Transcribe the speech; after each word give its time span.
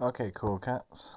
Okay, 0.00 0.32
cool 0.34 0.58
cats. 0.58 1.14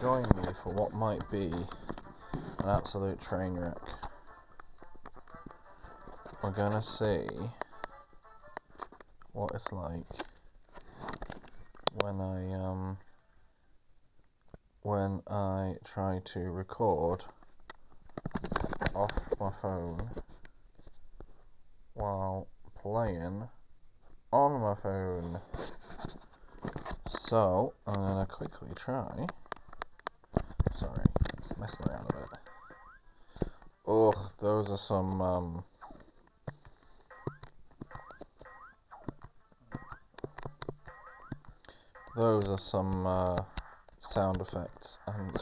Join 0.00 0.22
me 0.36 0.44
for 0.62 0.72
what 0.72 0.94
might 0.94 1.20
be 1.32 1.50
an 1.50 2.68
absolute 2.68 3.20
train 3.20 3.54
wreck. 3.54 3.76
We're 6.44 6.52
gonna 6.52 6.80
see 6.80 7.26
what 9.32 9.50
it's 9.52 9.72
like 9.72 10.04
when 12.02 12.20
I 12.20 12.52
um 12.54 12.98
when 14.82 15.22
I 15.26 15.74
try 15.84 16.20
to 16.24 16.38
record 16.38 17.24
off 18.94 19.34
my 19.40 19.50
phone 19.50 20.08
while 21.94 22.46
playing 22.76 23.48
on 24.32 24.60
my 24.60 24.76
phone. 24.76 25.40
So 27.26 27.72
I'm 27.88 27.94
gonna 27.94 28.24
quickly 28.24 28.68
try. 28.76 29.26
Sorry, 30.72 31.02
messing 31.58 31.88
around 31.88 32.06
a 32.08 32.12
bit. 32.12 33.50
Ugh, 33.88 34.16
those 34.38 34.70
are 34.70 34.76
some 34.76 35.20
um 35.20 35.64
those 42.14 42.48
are 42.48 42.58
some 42.58 43.04
uh, 43.04 43.42
sound 43.98 44.40
effects 44.40 45.00
and 45.08 45.36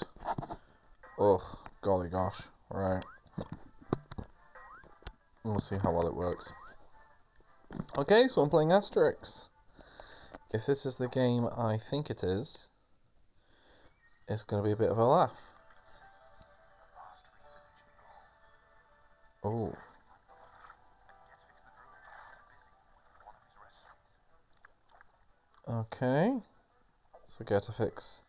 ugh 1.18 1.42
golly 1.82 2.08
gosh 2.08 2.44
right 2.70 3.04
we'll 5.44 5.60
see 5.60 5.76
how 5.76 5.92
well 5.92 6.06
it 6.06 6.14
works 6.14 6.50
okay 7.98 8.26
so 8.26 8.40
I'm 8.40 8.48
playing 8.48 8.70
Asterix 8.70 9.50
if 10.54 10.66
this 10.66 10.86
is 10.86 10.96
the 10.96 11.08
game 11.08 11.48
I 11.58 11.76
think 11.76 12.10
it 12.10 12.22
is 12.22 12.68
it's 14.28 14.44
going 14.44 14.62
to 14.62 14.66
be 14.66 14.72
a 14.72 14.76
bit 14.76 14.90
of 14.90 14.96
a 14.96 15.04
laugh. 15.04 15.38
Oh 19.42 19.74
okay. 25.68 26.32
So 27.26 27.44
Getafix 27.44 28.20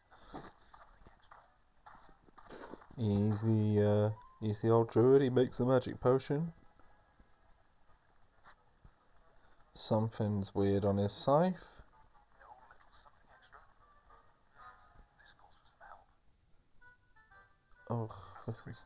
He's 2.97 3.41
the, 3.41 4.13
uh, 4.13 4.45
he's 4.45 4.61
the 4.61 4.69
old 4.69 4.89
druid, 4.89 5.21
he 5.21 5.29
makes 5.29 5.59
a 5.59 5.65
magic 5.65 5.99
potion. 5.99 6.53
Something's 9.73 10.55
weird 10.55 10.85
on 10.85 10.97
his 10.97 11.11
scythe. 11.11 11.74
Oh, 17.87 18.09
this 18.47 18.65
is... 18.65 18.83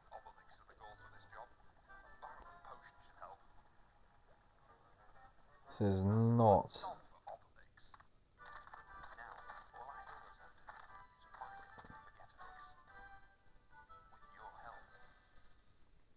This 5.67 5.81
is 5.87 6.03
not. 6.03 6.83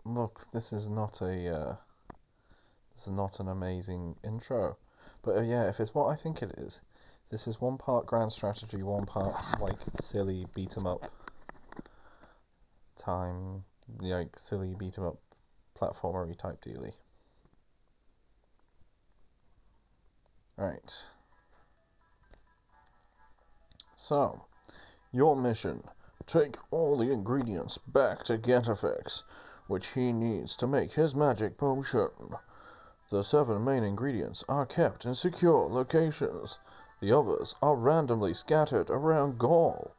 Look, 0.04 0.50
this 0.52 0.72
is 0.72 0.88
not 0.88 1.22
a, 1.22 1.54
uh, 1.54 1.76
this 2.94 3.06
is 3.06 3.12
not 3.12 3.38
an 3.38 3.48
amazing 3.48 4.16
intro. 4.24 4.76
But 5.22 5.36
uh, 5.36 5.42
yeah, 5.42 5.68
if 5.68 5.78
it's 5.78 5.94
what 5.94 6.08
I 6.08 6.16
think 6.16 6.42
it 6.42 6.50
is, 6.58 6.80
this 7.30 7.46
is 7.46 7.60
one 7.60 7.78
part 7.78 8.06
grand 8.06 8.32
strategy, 8.32 8.82
one 8.82 9.06
part 9.06 9.36
like 9.60 9.78
silly 10.00 10.46
beat 10.54 10.76
'em 10.76 10.88
up 10.88 11.08
time, 13.02 13.64
like 14.00 14.38
silly 14.38 14.74
beat 14.74 14.98
'em 14.98 15.04
up 15.04 15.18
platformery 15.74 16.36
type 16.36 16.60
dealy. 16.62 16.94
Right. 20.56 21.06
So, 23.96 24.46
your 25.10 25.36
mission: 25.36 25.82
take 26.26 26.56
all 26.70 26.96
the 26.96 27.10
ingredients 27.10 27.78
back 27.78 28.22
to 28.24 28.38
Getafix 28.38 29.24
which 29.68 29.94
he 29.94 30.12
needs 30.12 30.56
to 30.56 30.66
make 30.66 30.92
his 30.92 31.14
magic 31.14 31.56
potion. 31.56 32.36
The 33.10 33.22
seven 33.22 33.64
main 33.64 33.84
ingredients 33.84 34.44
are 34.48 34.66
kept 34.66 35.06
in 35.06 35.14
secure 35.14 35.68
locations. 35.68 36.58
The 37.00 37.12
others 37.12 37.54
are 37.62 37.74
randomly 37.74 38.34
scattered 38.34 38.90
around 38.90 39.38
Gaul. 39.38 39.92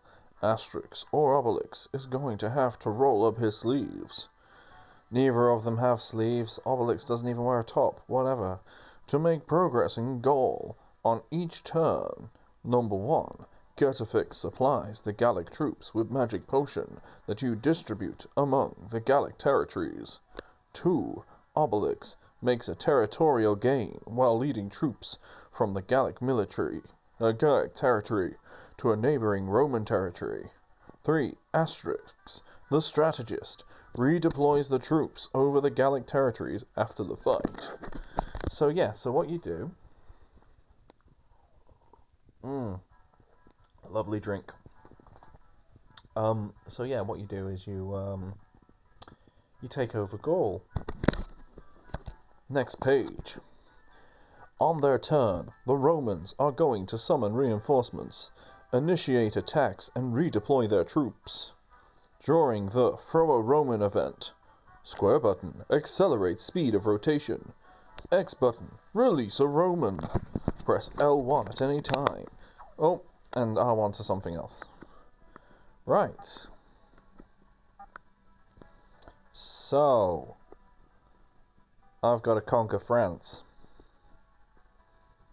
Asterix 0.43 1.05
or 1.13 1.41
Obelix 1.41 1.87
is 1.93 2.05
going 2.05 2.37
to 2.39 2.49
have 2.49 2.77
to 2.79 2.89
roll 2.89 3.25
up 3.25 3.37
his 3.37 3.57
sleeves. 3.57 4.27
Neither 5.09 5.47
of 5.47 5.63
them 5.63 5.77
have 5.77 6.01
sleeves. 6.01 6.59
Obelix 6.65 7.07
doesn't 7.07 7.29
even 7.29 7.45
wear 7.45 7.61
a 7.61 7.63
top. 7.63 8.01
Whatever. 8.07 8.59
To 9.07 9.19
make 9.19 9.47
progress 9.47 9.97
in 9.97 10.19
Gaul 10.19 10.75
on 11.05 11.21
each 11.31 11.63
turn. 11.63 12.29
Number 12.61 12.97
one, 12.97 13.45
Getafix 13.77 14.33
supplies 14.33 14.99
the 14.99 15.13
Gallic 15.13 15.49
troops 15.49 15.93
with 15.93 16.11
magic 16.11 16.45
potion 16.45 16.99
that 17.25 17.41
you 17.41 17.55
distribute 17.55 18.25
among 18.35 18.87
the 18.89 18.99
Gallic 18.99 19.37
territories. 19.37 20.19
2. 20.73 21.23
Obelix 21.55 22.17
makes 22.41 22.67
a 22.67 22.75
territorial 22.75 23.55
gain 23.55 24.01
while 24.03 24.37
leading 24.37 24.69
troops 24.69 25.19
from 25.49 25.73
the 25.73 25.81
Gallic 25.81 26.21
military, 26.21 26.81
uh, 27.21 27.31
Gallic 27.31 27.73
territory 27.73 28.35
to 28.77 28.91
a 28.91 28.97
neighboring 28.97 29.45
Roman 29.47 29.85
territory. 29.85 30.49
3. 31.03 31.35
Asterix, 31.53 32.41
the 32.69 32.81
strategist, 32.81 33.63
redeploys 33.95 34.69
the 34.69 34.79
troops 34.79 35.29
over 35.33 35.59
the 35.61 35.69
Gallic 35.69 36.05
territories 36.05 36.65
after 36.77 37.03
the 37.03 37.17
fight. 37.17 37.71
So 38.49 38.69
yeah, 38.69 38.93
so 38.93 39.11
what 39.11 39.29
you 39.29 39.37
do. 39.37 39.71
Mm 42.43 42.79
lovely 43.93 44.19
drink. 44.19 44.51
Um, 46.15 46.53
so 46.67 46.83
yeah, 46.83 47.01
what 47.01 47.19
you 47.19 47.25
do 47.25 47.47
is 47.47 47.67
you 47.67 47.95
um, 47.95 48.33
you 49.61 49.69
take 49.69 49.95
over 49.95 50.17
Gaul. 50.17 50.63
Next 52.49 52.81
page. 52.81 53.37
On 54.59 54.81
their 54.81 54.99
turn, 54.99 55.51
the 55.65 55.75
Romans 55.75 56.35
are 56.39 56.51
going 56.51 56.85
to 56.87 56.97
summon 56.97 57.33
reinforcements, 57.33 58.31
initiate 58.73 59.35
attacks, 59.35 59.91
and 59.95 60.13
redeploy 60.13 60.67
their 60.67 60.83
troops. 60.83 61.53
During 62.19 62.69
the 62.69 62.97
Throw 62.97 63.31
a 63.33 63.41
Roman 63.41 63.81
event, 63.83 64.33
square 64.81 65.19
button, 65.19 65.63
accelerate 65.69 66.41
speed 66.41 66.73
of 66.73 66.87
rotation. 66.87 67.53
X 68.11 68.33
button, 68.33 68.71
release 68.93 69.39
a 69.39 69.47
Roman. 69.47 69.99
Press 70.65 70.89
L1 70.89 71.49
at 71.49 71.61
any 71.61 71.81
time. 71.81 72.25
Oh, 72.79 73.01
and 73.33 73.57
R1 73.57 73.95
to 73.97 74.03
something 74.03 74.35
else. 74.35 74.63
Right. 75.85 76.47
So, 79.31 80.35
I've 82.01 82.21
got 82.21 82.35
to 82.35 82.41
conquer 82.41 82.79
France. 82.79 83.43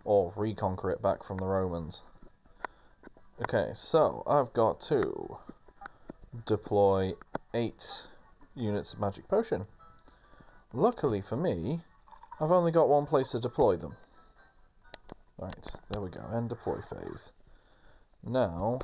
Or 0.05 0.33
reconquer 0.37 0.91
it 0.91 1.01
back 1.01 1.22
from 1.22 1.39
the 1.39 1.47
Romans. 1.47 2.03
Okay, 3.43 3.71
so 3.75 4.23
I've 4.27 4.53
got 4.53 4.81
to 4.83 5.39
deploy 6.45 7.15
8 7.55 8.06
units 8.55 8.93
of 8.93 9.01
magic 9.01 9.27
potion. 9.28 9.67
Luckily 10.75 11.23
for 11.23 11.37
me, 11.37 11.81
I've 12.39 12.53
only 12.53 12.71
got 12.71 12.91
one 12.91 13.06
place 13.06 13.31
to 13.31 13.41
deploy 13.41 13.77
them. 13.77 13.97
Right, 15.39 15.71
there 15.91 16.03
we 16.03 16.11
go, 16.11 16.21
end 16.34 16.51
deploy 16.51 16.81
phase. 16.83 17.33
Now, 18.22 18.78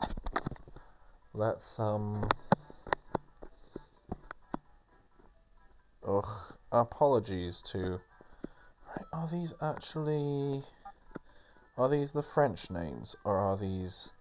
let's, 1.35 1.79
um... 1.79 2.27
Ugh, 6.09 6.29
apologies 6.73 7.61
to... 7.73 8.01
Right, 8.89 9.07
Are 9.13 9.29
these 9.29 9.53
actually... 9.61 10.63
Are 11.77 11.91
these 11.91 12.13
the 12.13 12.23
French 12.23 12.71
names, 12.71 13.17
or 13.23 13.37
are 13.37 13.57
these, 13.59 14.15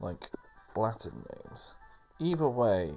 like, 0.00 0.28
Latin 0.76 1.24
names? 1.34 1.74
Either 2.18 2.48
way, 2.48 2.92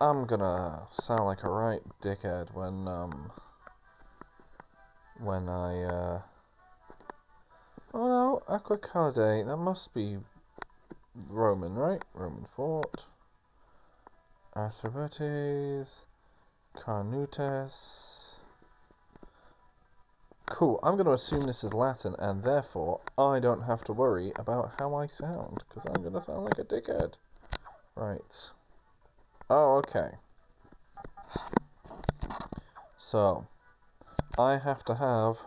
I'm 0.00 0.26
gonna 0.26 0.82
sound 0.90 1.24
like 1.24 1.42
a 1.44 1.48
right 1.48 1.82
dickhead 2.02 2.52
when, 2.54 2.88
um... 2.88 3.30
When 5.18 5.48
I, 5.48 5.82
uh... 5.82 6.22
Oh 7.92 8.08
no, 8.08 8.42
Aquacade, 8.48 9.46
that 9.46 9.56
must 9.56 9.94
be 9.94 10.18
Roman, 11.28 11.74
right? 11.74 12.02
Roman 12.12 12.44
fort. 12.44 13.06
Arthrobates. 14.56 16.04
Carnutes. 16.76 18.23
Cool, 20.46 20.78
I'm 20.82 20.94
going 20.94 21.06
to 21.06 21.12
assume 21.12 21.46
this 21.46 21.64
is 21.64 21.72
Latin, 21.72 22.14
and 22.18 22.42
therefore 22.42 23.00
I 23.16 23.40
don't 23.40 23.62
have 23.62 23.82
to 23.84 23.92
worry 23.92 24.32
about 24.36 24.74
how 24.78 24.94
I 24.94 25.06
sound, 25.06 25.64
because 25.68 25.86
I'm 25.86 26.02
going 26.02 26.12
to 26.12 26.20
sound 26.20 26.44
like 26.44 26.58
a 26.58 26.64
dickhead. 26.64 27.14
Right. 27.96 28.50
Oh, 29.48 29.76
okay. 29.78 30.10
So, 32.98 33.46
I 34.38 34.58
have 34.58 34.84
to 34.84 34.94
have 34.94 35.42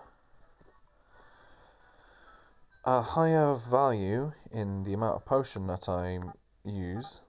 a 2.84 3.02
higher 3.02 3.56
value 3.56 4.32
in 4.52 4.84
the 4.84 4.94
amount 4.94 5.18
of 5.18 5.26
potion 5.26 5.68
that 5.68 5.88
I 5.88 6.20
use 6.64 7.20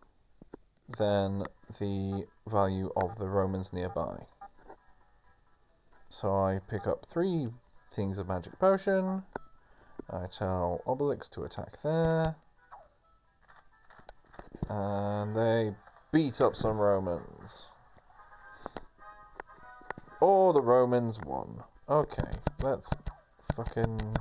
than 0.99 1.45
the 1.79 2.27
value 2.47 2.91
of 2.97 3.19
the 3.19 3.27
Romans 3.27 3.73
nearby. 3.73 4.27
So 6.09 6.35
I 6.35 6.61
pick 6.69 6.87
up 6.87 7.07
three 7.07 7.47
things 7.91 8.19
of 8.19 8.29
magic 8.29 8.59
potion. 8.59 9.23
I 10.11 10.27
tell 10.27 10.81
Obelix 10.87 11.29
to 11.31 11.45
attack 11.45 11.81
there. 11.83 12.35
And 14.69 15.37
they 15.37 15.75
beat 16.13 16.41
up 16.41 16.57
some 16.57 16.79
Romans. 16.79 17.67
Or 20.21 20.53
the 20.53 20.63
Romans 20.63 21.21
won. 21.21 21.63
Okay, 21.89 22.31
let's 22.63 22.91
fucking 23.55 24.17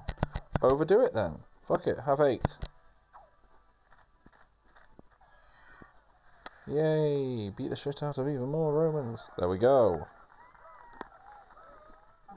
overdo 0.61 1.01
it 1.01 1.13
then. 1.13 1.39
Fuck 1.67 1.87
it, 1.87 1.99
have 2.05 2.19
eight. 2.19 2.57
Yay, 6.67 7.49
beat 7.49 7.69
the 7.69 7.75
shit 7.75 8.03
out 8.03 8.17
of 8.17 8.27
even 8.27 8.49
more 8.49 8.73
Romans. 8.73 9.29
There 9.37 9.47
we 9.49 9.57
go. 9.57 10.05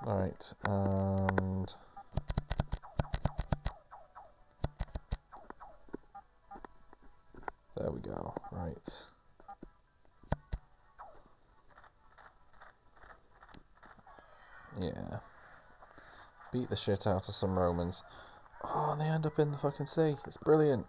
Alright, 0.06 0.52
and... 0.64 1.72
There 7.76 7.90
we 7.90 8.00
go, 8.00 8.34
right. 8.50 9.06
Yeah. 14.80 15.18
Beat 16.52 16.68
the 16.70 16.76
shit 16.76 17.06
out 17.06 17.28
of 17.28 17.34
some 17.34 17.58
Romans. 17.58 18.02
Oh, 18.64 18.96
they 18.98 19.04
end 19.04 19.26
up 19.26 19.38
in 19.38 19.52
the 19.52 19.58
fucking 19.58 19.86
sea. 19.86 20.16
It's 20.26 20.36
brilliant. 20.36 20.86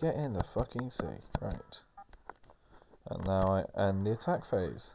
Get 0.00 0.14
in 0.14 0.32
the 0.32 0.44
fucking 0.44 0.90
sea. 0.90 1.06
Right. 1.40 1.80
And 3.10 3.26
now 3.26 3.64
I 3.76 3.80
end 3.88 4.06
the 4.06 4.12
attack 4.12 4.44
phase. 4.44 4.94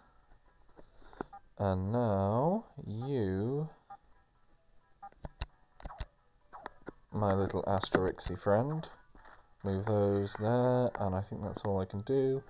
And 1.57 1.91
now 1.91 2.65
you, 2.85 3.69
my 7.11 7.33
little 7.33 7.63
Asterixy 7.63 8.37
friend, 8.39 8.89
move 9.63 9.85
those 9.85 10.35
there, 10.37 10.91
and 10.99 11.15
I 11.15 11.21
think 11.21 11.43
that's 11.43 11.63
all 11.63 11.79
I 11.79 11.85
can 11.85 12.01
do. 12.01 12.43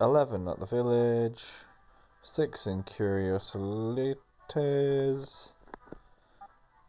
11 0.00 0.48
at 0.48 0.60
the 0.60 0.66
village, 0.66 1.44
6 2.20 2.66
in 2.66 2.82
Curiosolites, 2.82 4.16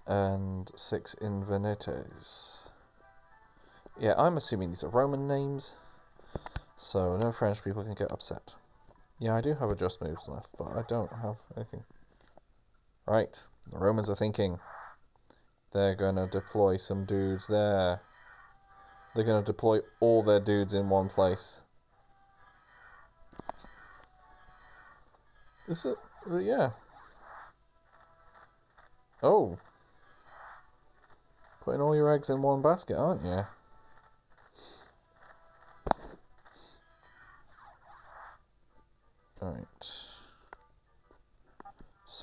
and 0.05 0.71
6 0.75 1.13
in 1.15 1.43
Venetes. 1.43 2.67
Yeah, 3.99 4.15
I'm 4.17 4.35
assuming 4.37 4.71
these 4.71 4.83
are 4.83 4.89
Roman 4.89 5.27
names, 5.27 5.75
so 6.75 7.15
no 7.17 7.31
French 7.31 7.63
people 7.63 7.83
can 7.83 7.93
get 7.93 8.11
upset. 8.11 8.53
Yeah, 9.19 9.35
I 9.35 9.41
do 9.41 9.53
have 9.53 9.69
adjust 9.69 10.01
moves 10.01 10.27
left, 10.27 10.49
but 10.57 10.67
I 10.75 10.83
don't 10.87 11.11
have 11.21 11.37
anything. 11.55 11.83
Right, 13.05 13.43
the 13.71 13.77
Romans 13.77 14.09
are 14.09 14.15
thinking. 14.15 14.59
They're 15.71 15.95
going 15.95 16.15
to 16.15 16.27
deploy 16.27 16.77
some 16.77 17.05
dudes 17.05 17.47
there. 17.47 18.01
They're 19.15 19.23
going 19.23 19.43
to 19.43 19.51
deploy 19.51 19.79
all 19.99 20.23
their 20.23 20.39
dudes 20.39 20.73
in 20.73 20.89
one 20.89 21.09
place. 21.09 21.61
Is 25.67 25.85
it? 25.85 25.97
Uh, 26.29 26.37
yeah. 26.37 26.71
Oh. 29.21 29.57
Putting 31.61 31.81
all 31.81 31.95
your 31.95 32.13
eggs 32.13 32.29
in 32.29 32.41
one 32.41 32.61
basket, 32.61 32.97
aren't 32.97 33.23
you? 33.23 33.45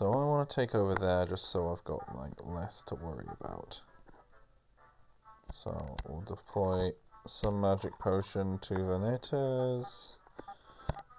So 0.00 0.11
I 0.11 0.17
want 0.17 0.49
to 0.49 0.56
take 0.56 0.75
over 0.75 0.94
there 0.94 1.26
just 1.26 1.50
so 1.50 1.70
I've 1.70 1.85
got 1.85 2.17
like 2.17 2.32
less 2.43 2.82
to 2.85 2.94
worry 2.94 3.26
about. 3.38 3.79
So 5.52 5.94
we'll 6.08 6.23
deploy 6.23 6.93
some 7.26 7.61
magic 7.61 7.93
potion 7.99 8.58
to 8.61 8.73
Venetes 8.76 10.17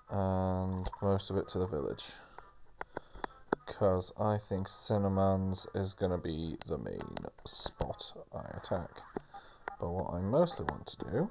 and 0.09 0.89
most 0.99 1.29
of 1.29 1.37
it 1.37 1.47
to 1.49 1.59
the 1.59 1.67
village. 1.67 2.05
Because 3.67 4.11
I 4.19 4.39
think 4.39 4.67
Cinnamons 4.67 5.67
is 5.75 5.93
going 5.93 6.13
to 6.13 6.17
be 6.17 6.57
the 6.65 6.79
main 6.79 7.17
spot 7.45 8.11
I 8.33 8.57
attack. 8.57 8.89
But 9.79 9.91
what 9.91 10.11
I 10.11 10.21
mostly 10.21 10.65
want 10.65 10.87
to 10.87 10.97
do 11.11 11.29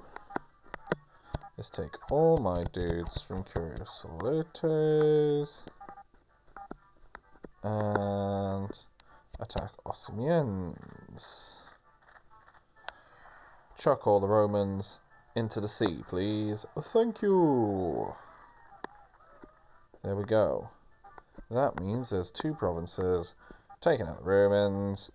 is 1.57 1.69
take 1.69 1.97
all 2.13 2.37
my 2.37 2.63
dudes 2.71 3.21
from 3.21 3.43
Curious 3.43 4.05
Salutos 4.05 5.63
and 7.63 8.69
attack 9.39 9.71
Osmians. 9.85 11.57
Chuck 13.77 14.05
all 14.05 14.19
the 14.19 14.27
Romans 14.27 14.99
into 15.35 15.59
the 15.59 15.67
sea, 15.67 16.03
please. 16.07 16.65
Thank 16.79 17.21
you. 17.21 18.13
There 20.03 20.15
we 20.15 20.23
go. 20.23 20.69
That 21.49 21.79
means 21.79 22.09
there's 22.09 22.31
two 22.31 22.53
provinces. 22.53 23.33
Taking 23.81 24.07
out 24.07 24.23
the 24.23 24.29
Romans. 24.29 25.11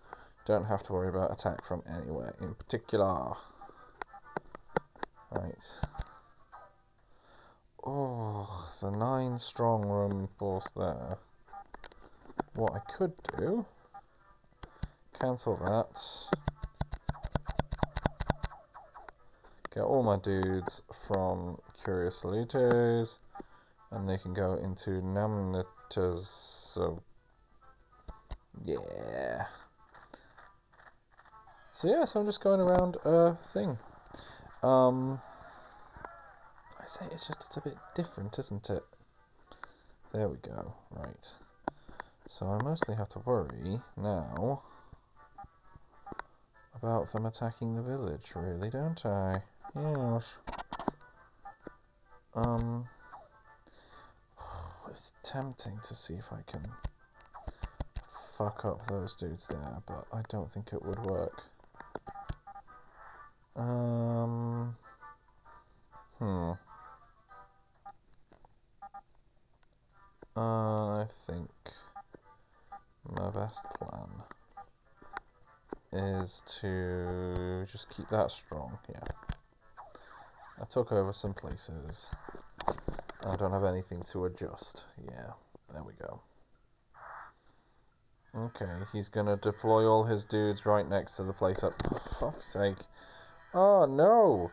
Don't 0.46 0.64
have 0.64 0.82
to 0.84 0.92
worry 0.92 1.08
about 1.08 1.32
attack 1.32 1.64
from 1.64 1.82
anywhere 1.88 2.34
in 2.40 2.54
particular. 2.54 3.32
Right. 5.30 5.80
Oh, 7.84 8.64
there's 8.64 8.82
a 8.82 8.96
nine 8.96 9.38
strong 9.38 9.84
Roman 9.84 10.28
force 10.38 10.68
there. 10.76 11.18
What 12.56 12.72
I 12.72 12.78
could 12.90 13.12
do, 13.36 13.66
cancel 15.20 15.56
that, 15.56 16.02
get 19.74 19.82
all 19.82 20.02
my 20.02 20.16
dudes 20.16 20.80
from 21.06 21.58
Curious 21.84 22.24
Salutos, 22.24 23.18
and 23.90 24.08
they 24.08 24.16
can 24.16 24.32
go 24.32 24.54
into 24.54 25.02
Namnitas, 25.02 26.24
so 26.24 27.02
yeah. 28.64 29.44
So 31.74 31.88
yeah, 31.88 32.06
so 32.06 32.20
I'm 32.20 32.26
just 32.26 32.42
going 32.42 32.60
around 32.60 32.96
a 33.04 33.34
thing. 33.34 33.76
Um, 34.62 35.20
I 36.80 36.86
say 36.86 37.04
it's 37.12 37.26
just 37.26 37.44
it's 37.44 37.58
a 37.58 37.60
bit 37.60 37.76
different, 37.94 38.38
isn't 38.38 38.70
it? 38.70 38.82
There 40.14 40.26
we 40.26 40.38
go. 40.38 40.72
Right. 40.90 41.34
So 42.28 42.46
I 42.46 42.62
mostly 42.64 42.96
have 42.96 43.08
to 43.10 43.20
worry 43.20 43.80
now 43.96 44.62
about 46.74 47.12
them 47.12 47.24
attacking 47.26 47.76
the 47.76 47.82
village, 47.82 48.32
really, 48.34 48.68
don't 48.68 49.06
I? 49.06 49.42
Yes. 49.74 50.36
Um, 52.34 52.88
it's 54.90 55.12
tempting 55.22 55.78
to 55.84 55.94
see 55.94 56.14
if 56.14 56.32
I 56.32 56.42
can 56.50 56.62
fuck 58.36 58.64
up 58.64 58.86
those 58.88 59.14
dudes 59.14 59.46
there, 59.46 59.82
but 59.86 60.06
I 60.12 60.22
don't 60.28 60.50
think 60.52 60.72
it 60.72 60.84
would 60.84 60.98
work. 61.06 61.42
Um, 63.54 64.76
hmm. 66.18 66.52
Uh, 70.36 71.02
I 71.02 71.06
think 71.26 71.50
my 73.14 73.30
best 73.30 73.64
plan 73.78 74.08
is 75.92 76.42
to 76.60 77.64
just 77.70 77.88
keep 77.90 78.08
that 78.08 78.30
strong, 78.30 78.78
yeah. 78.88 79.00
I 80.60 80.64
took 80.64 80.92
over 80.92 81.12
some 81.12 81.34
places. 81.34 82.10
I 83.26 83.36
don't 83.36 83.52
have 83.52 83.64
anything 83.64 84.02
to 84.12 84.24
adjust. 84.24 84.86
Yeah, 85.04 85.32
there 85.72 85.82
we 85.82 85.92
go. 85.94 86.20
Okay, 88.34 88.84
he's 88.92 89.08
gonna 89.08 89.36
deploy 89.36 89.86
all 89.86 90.04
his 90.04 90.24
dudes 90.24 90.66
right 90.66 90.86
next 90.88 91.16
to 91.16 91.22
the 91.22 91.32
place 91.32 91.64
up. 91.64 91.74
For 91.82 91.98
fuck's 91.98 92.44
sake. 92.44 92.78
Oh, 93.54 93.86
no! 93.86 94.50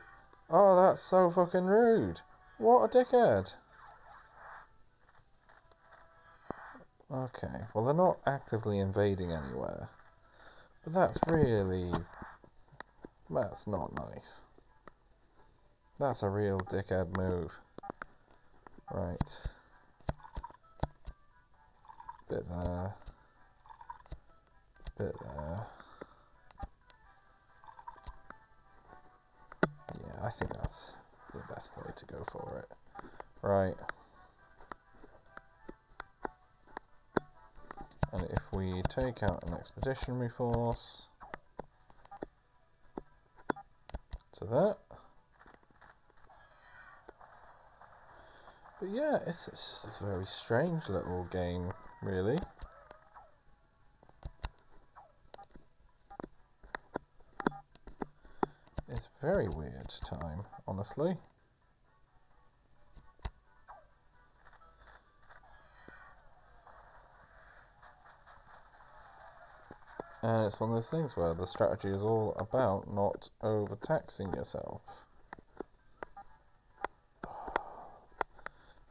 Oh, 0.50 0.76
that's 0.76 1.02
so 1.02 1.30
fucking 1.30 1.66
rude. 1.66 2.22
What 2.58 2.84
a 2.84 2.98
dickhead. 2.98 3.56
Okay, 7.14 7.48
well 7.74 7.86
they're 7.86 7.94
not 7.94 8.18
actively 8.26 8.80
invading 8.80 9.32
anywhere. 9.32 9.88
But 10.84 10.94
that's 10.94 11.20
really... 11.28 11.92
That's 13.30 13.68
not 13.68 13.94
nice. 13.94 14.42
That's 16.00 16.24
a 16.24 16.30
real 16.30 16.60
dickhead 16.60 17.16
move. 17.18 17.52
Right. 18.92 19.48
Bit 22.30 22.48
there. 22.50 22.96
Bit 24.98 25.16
there. 25.20 25.68
Yeah, 30.00 30.26
I 30.26 30.30
think 30.30 30.52
that's 30.54 30.94
the 31.32 31.40
best 31.54 31.78
way 31.78 31.92
to 31.96 32.06
go 32.06 32.24
for 32.32 32.60
it. 32.60 33.06
Right. 33.42 33.76
And 38.14 38.30
if 38.30 38.54
we 38.54 38.84
take 38.90 39.24
out 39.24 39.44
an 39.44 39.54
expeditionary 39.54 40.30
force 40.30 41.02
to 44.34 44.46
that, 44.46 44.78
But 48.84 48.92
yeah, 48.92 49.20
it's, 49.26 49.48
it's 49.48 49.84
just 49.86 50.02
a 50.02 50.06
very 50.06 50.26
strange 50.26 50.90
little 50.90 51.24
game, 51.32 51.72
really. 52.02 52.38
It's 58.90 59.08
very 59.22 59.48
weird 59.48 59.88
time, 60.04 60.44
honestly. 60.68 61.16
And 70.24 70.46
it's 70.46 70.60
one 70.62 70.70
of 70.70 70.76
those 70.78 70.90
things 70.90 71.18
where 71.18 71.34
the 71.34 71.46
strategy 71.46 71.90
is 71.90 72.02
all 72.02 72.34
about 72.40 72.92
not 72.94 73.30
overtaxing 73.42 74.34
yourself. 74.34 74.82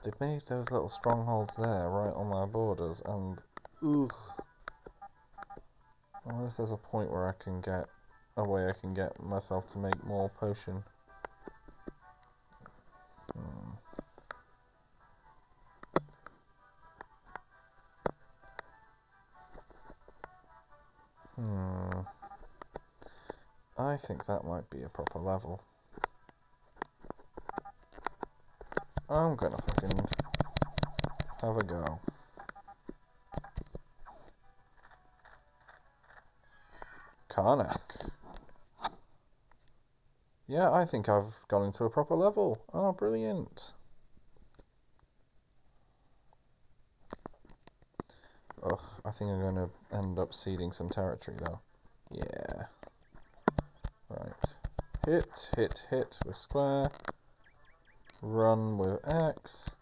They've 0.05 0.21
made 0.21 0.43
those 0.47 0.71
little 0.71 0.91
strongholds 0.91 1.57
there, 1.57 1.89
right 1.89 2.13
on 2.15 2.31
our 2.33 2.47
borders, 2.47 3.01
and... 3.07 3.43
Ugh. 3.83 4.15
I 6.27 6.33
wonder 6.33 6.49
if 6.49 6.57
there's 6.59 6.71
a 6.71 6.77
point 6.77 7.11
where 7.11 7.27
I 7.27 7.33
can 7.43 7.63
get... 7.63 7.89
A 8.37 8.45
way 8.45 8.67
I 8.69 8.73
can 8.73 8.93
get 8.95 9.23
myself 9.23 9.67
to 9.69 9.79
make 9.79 10.05
more 10.05 10.29
potion. 10.29 10.85
Think 24.07 24.27
that 24.27 24.45
might 24.45 24.69
be 24.71 24.83
a 24.83 24.89
proper 24.89 25.19
level. 25.19 25.63
I'm 29.09 29.37
gonna 29.37 29.59
fucking 29.59 30.07
have 31.43 31.57
a 31.57 31.63
go. 31.63 32.01
Karnak. 37.29 38.11
Yeah, 40.47 40.71
I 40.71 40.85
think 40.85 41.09
I've 41.09 41.39
gone 41.49 41.65
into 41.65 41.85
a 41.85 41.91
proper 41.91 42.15
level. 42.15 42.59
Oh, 42.75 42.93
brilliant. 42.93 43.73
Ugh, 48.63 48.81
I 49.05 49.11
think 49.11 49.31
I'm 49.31 49.41
going 49.41 49.55
to 49.57 49.71
end 49.97 50.19
up 50.19 50.35
ceding 50.35 50.73
some 50.73 50.89
territory, 50.89 51.37
though. 51.41 51.61
Yeah. 52.11 52.42
Hit, 55.05 55.51
hit, 55.57 55.87
hit 55.91 56.19
with 56.25 56.37
square 56.37 56.87
run 58.23 58.79
with 58.79 59.01
X, 59.13 59.75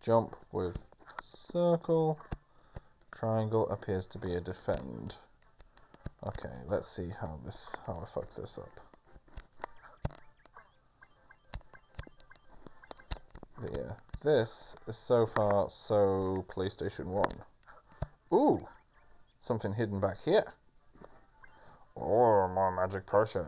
jump 0.00 0.34
with 0.52 0.78
circle, 1.20 2.18
triangle 3.12 3.68
appears 3.68 4.06
to 4.06 4.18
be 4.18 4.34
a 4.34 4.40
defend. 4.40 5.16
Okay, 6.26 6.54
let's 6.66 6.88
see 6.88 7.10
how 7.20 7.38
this 7.44 7.76
how 7.86 8.00
I 8.02 8.06
fuck 8.06 8.30
this 8.30 8.58
up. 8.58 8.70
But 13.60 13.76
yeah, 13.76 13.92
this 14.22 14.74
is 14.88 14.96
so 14.96 15.26
far 15.26 15.68
so 15.68 16.44
PlayStation 16.48 17.04
1. 17.04 17.24
Ooh! 18.32 18.58
Something 19.40 19.74
hidden 19.74 20.00
back 20.00 20.16
here. 20.24 20.44
Oh, 21.96 22.48
my 22.48 22.70
magic 22.70 23.04
potion. 23.04 23.44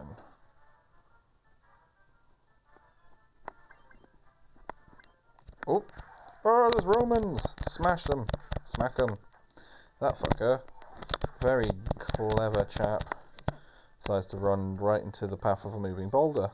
Oh, 5.68 5.82
oh, 6.44 6.70
there's 6.72 6.86
Romans! 6.86 7.54
Smash 7.62 8.04
them! 8.04 8.26
Smack 8.64 8.96
them! 8.96 9.18
That 10.00 10.16
fucker, 10.16 10.60
very 11.42 11.64
clever 11.98 12.64
chap, 12.64 13.02
decides 13.98 14.28
to 14.28 14.36
run 14.36 14.76
right 14.76 15.02
into 15.02 15.26
the 15.26 15.36
path 15.36 15.64
of 15.64 15.74
a 15.74 15.80
moving 15.80 16.08
boulder. 16.08 16.50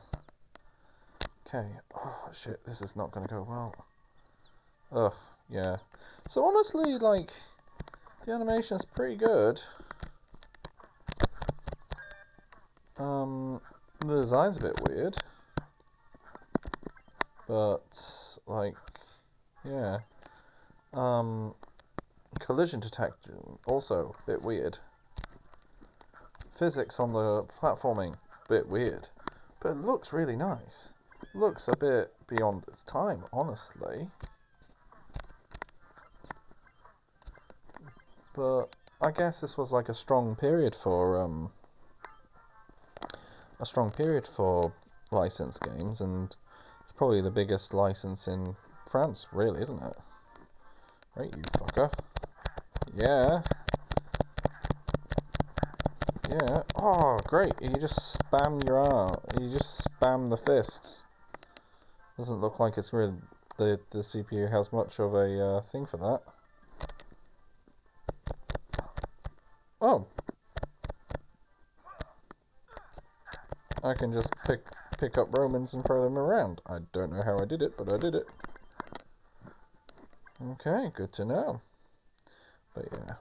Okay, 1.47 1.67
oh 1.95 2.29
shit, 2.33 2.65
this 2.65 2.81
is 2.81 2.95
not 2.95 3.11
going 3.11 3.27
to 3.27 3.33
go 3.35 3.45
well. 3.47 3.75
Ugh, 4.91 5.13
yeah. 5.49 5.77
So 6.27 6.43
honestly, 6.45 6.97
like, 6.97 7.31
the 8.25 8.31
animation's 8.31 8.85
pretty 8.85 9.15
good. 9.15 9.59
Um, 12.97 13.61
the 13.99 14.21
design's 14.21 14.57
a 14.57 14.61
bit 14.61 14.81
weird. 14.87 15.17
But, 17.47 17.83
like, 18.47 18.75
yeah. 19.65 19.99
Um, 20.93 21.55
collision 22.39 22.79
detection, 22.79 23.59
also 23.65 24.15
a 24.23 24.31
bit 24.31 24.41
weird. 24.41 24.77
Physics 26.55 26.99
on 26.99 27.13
the 27.13 27.43
platforming, 27.61 28.15
bit 28.47 28.67
weird. 28.67 29.07
But 29.59 29.71
it 29.71 29.81
looks 29.81 30.13
really 30.13 30.35
nice. 30.35 30.91
Looks 31.33 31.67
a 31.67 31.75
bit 31.75 32.13
beyond 32.27 32.65
its 32.67 32.83
time, 32.83 33.23
honestly. 33.31 34.07
But 38.35 38.65
I 39.01 39.11
guess 39.11 39.41
this 39.41 39.57
was 39.57 39.71
like 39.71 39.89
a 39.89 39.93
strong 39.93 40.35
period 40.35 40.75
for 40.75 41.21
um 41.21 41.51
a 43.59 43.65
strong 43.65 43.91
period 43.91 44.25
for 44.27 44.73
licensed 45.11 45.61
games 45.61 46.01
and 46.01 46.35
it's 46.81 46.91
probably 46.91 47.21
the 47.21 47.31
biggest 47.31 47.73
license 47.73 48.27
in 48.27 48.55
France, 48.89 49.27
really, 49.31 49.61
isn't 49.61 49.81
it? 49.81 49.95
Right, 51.15 51.33
you 51.35 51.43
fucker. 51.57 51.91
Yeah. 52.95 53.41
Yeah. 56.29 56.63
Oh, 56.75 57.19
great. 57.27 57.53
You 57.61 57.69
just 57.79 58.19
spam 58.19 58.63
your 58.65 58.79
arm. 58.79 59.15
You 59.39 59.49
just 59.49 59.89
spam 59.89 60.29
the 60.29 60.37
fists. 60.37 61.03
Doesn't 62.17 62.41
look 62.41 62.59
like 62.59 62.77
it's 62.77 62.93
really 62.93 63.13
the 63.57 63.79
the 63.91 63.99
CPU 63.99 64.49
has 64.51 64.71
much 64.71 64.99
of 64.99 65.13
a 65.13 65.57
uh, 65.57 65.61
thing 65.61 65.85
for 65.85 65.97
that. 65.97 66.21
Oh. 69.81 70.07
I 73.83 73.93
can 73.93 74.13
just 74.13 74.33
pick 74.45 74.61
pick 74.97 75.17
up 75.17 75.37
Romans 75.37 75.73
and 75.73 75.83
throw 75.83 76.01
them 76.01 76.17
around. 76.17 76.61
I 76.65 76.79
don't 76.93 77.11
know 77.11 77.21
how 77.21 77.37
I 77.39 77.45
did 77.45 77.61
it, 77.61 77.77
but 77.77 77.91
I 77.91 77.97
did 77.97 78.15
it. 78.15 78.27
Okay, 80.51 80.91
good 80.93 81.13
to 81.13 81.23
know. 81.23 81.61
But 82.75 82.89
yeah. 82.91 83.13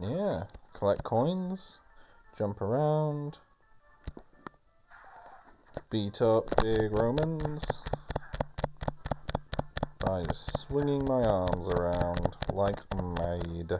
Yeah, 0.00 0.44
collect 0.72 1.02
coins, 1.02 1.80
jump 2.36 2.62
around, 2.62 3.38
beat 5.90 6.22
up 6.22 6.46
big 6.58 6.92
Romans 6.92 7.82
by 10.00 10.28
swinging 10.32 11.06
my 11.06 11.22
arms 11.22 11.68
around 11.68 12.36
like 12.48 12.80
a 12.90 12.94
maid. 12.94 13.78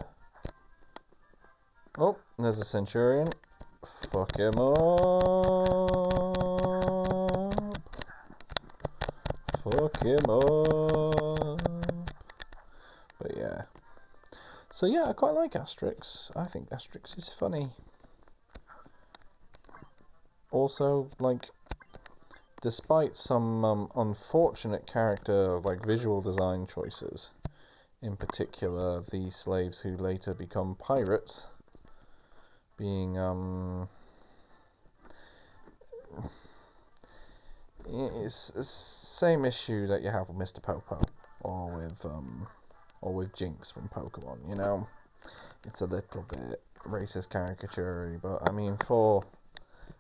There's 2.38 2.59
a 2.59 2.64
Centurion. 2.64 3.28
Fuck 4.12 4.37
him 4.37 4.59
up. 4.59 4.76
Fuck 9.64 10.00
him 10.02 10.28
up. 10.28 11.59
But 13.19 13.37
yeah. 13.38 13.62
So 14.71 14.85
yeah, 14.85 15.05
I 15.09 15.14
quite 15.14 15.31
like 15.31 15.52
Asterix. 15.52 16.31
I 16.37 16.45
think 16.45 16.69
Asterix 16.69 17.16
is 17.16 17.31
funny. 17.31 17.71
Also, 20.50 21.09
like, 21.19 21.49
despite 22.61 23.16
some 23.16 23.64
um, 23.64 23.90
unfortunate 23.97 24.87
character, 24.87 25.59
like 25.61 25.87
visual 25.87 26.21
design 26.21 26.66
choices, 26.66 27.31
in 28.02 28.14
particular 28.14 29.00
the 29.11 29.31
slaves 29.31 29.81
who 29.81 29.97
later 29.97 30.35
become 30.35 30.75
pirates, 30.75 31.47
being 32.76 33.18
um, 33.18 33.88
it's 37.88 38.52
same 38.66 39.45
issue 39.45 39.87
that 39.87 40.02
you 40.02 40.11
have 40.11 40.28
with 40.28 40.37
Mr. 40.37 40.62
Popo 40.62 41.00
or 41.40 41.68
with 41.76 42.04
um, 42.04 42.47
or 43.00 43.14
with 43.14 43.35
Jynx 43.35 43.71
from 43.71 43.88
Pokemon. 43.88 44.49
You 44.49 44.56
know, 44.56 44.87
it's 45.64 45.80
a 45.80 45.87
little 45.87 46.25
bit 46.28 46.61
racist 46.85 47.30
caricature, 47.30 48.18
but 48.23 48.49
I 48.49 48.52
mean 48.52 48.76
for 48.85 49.23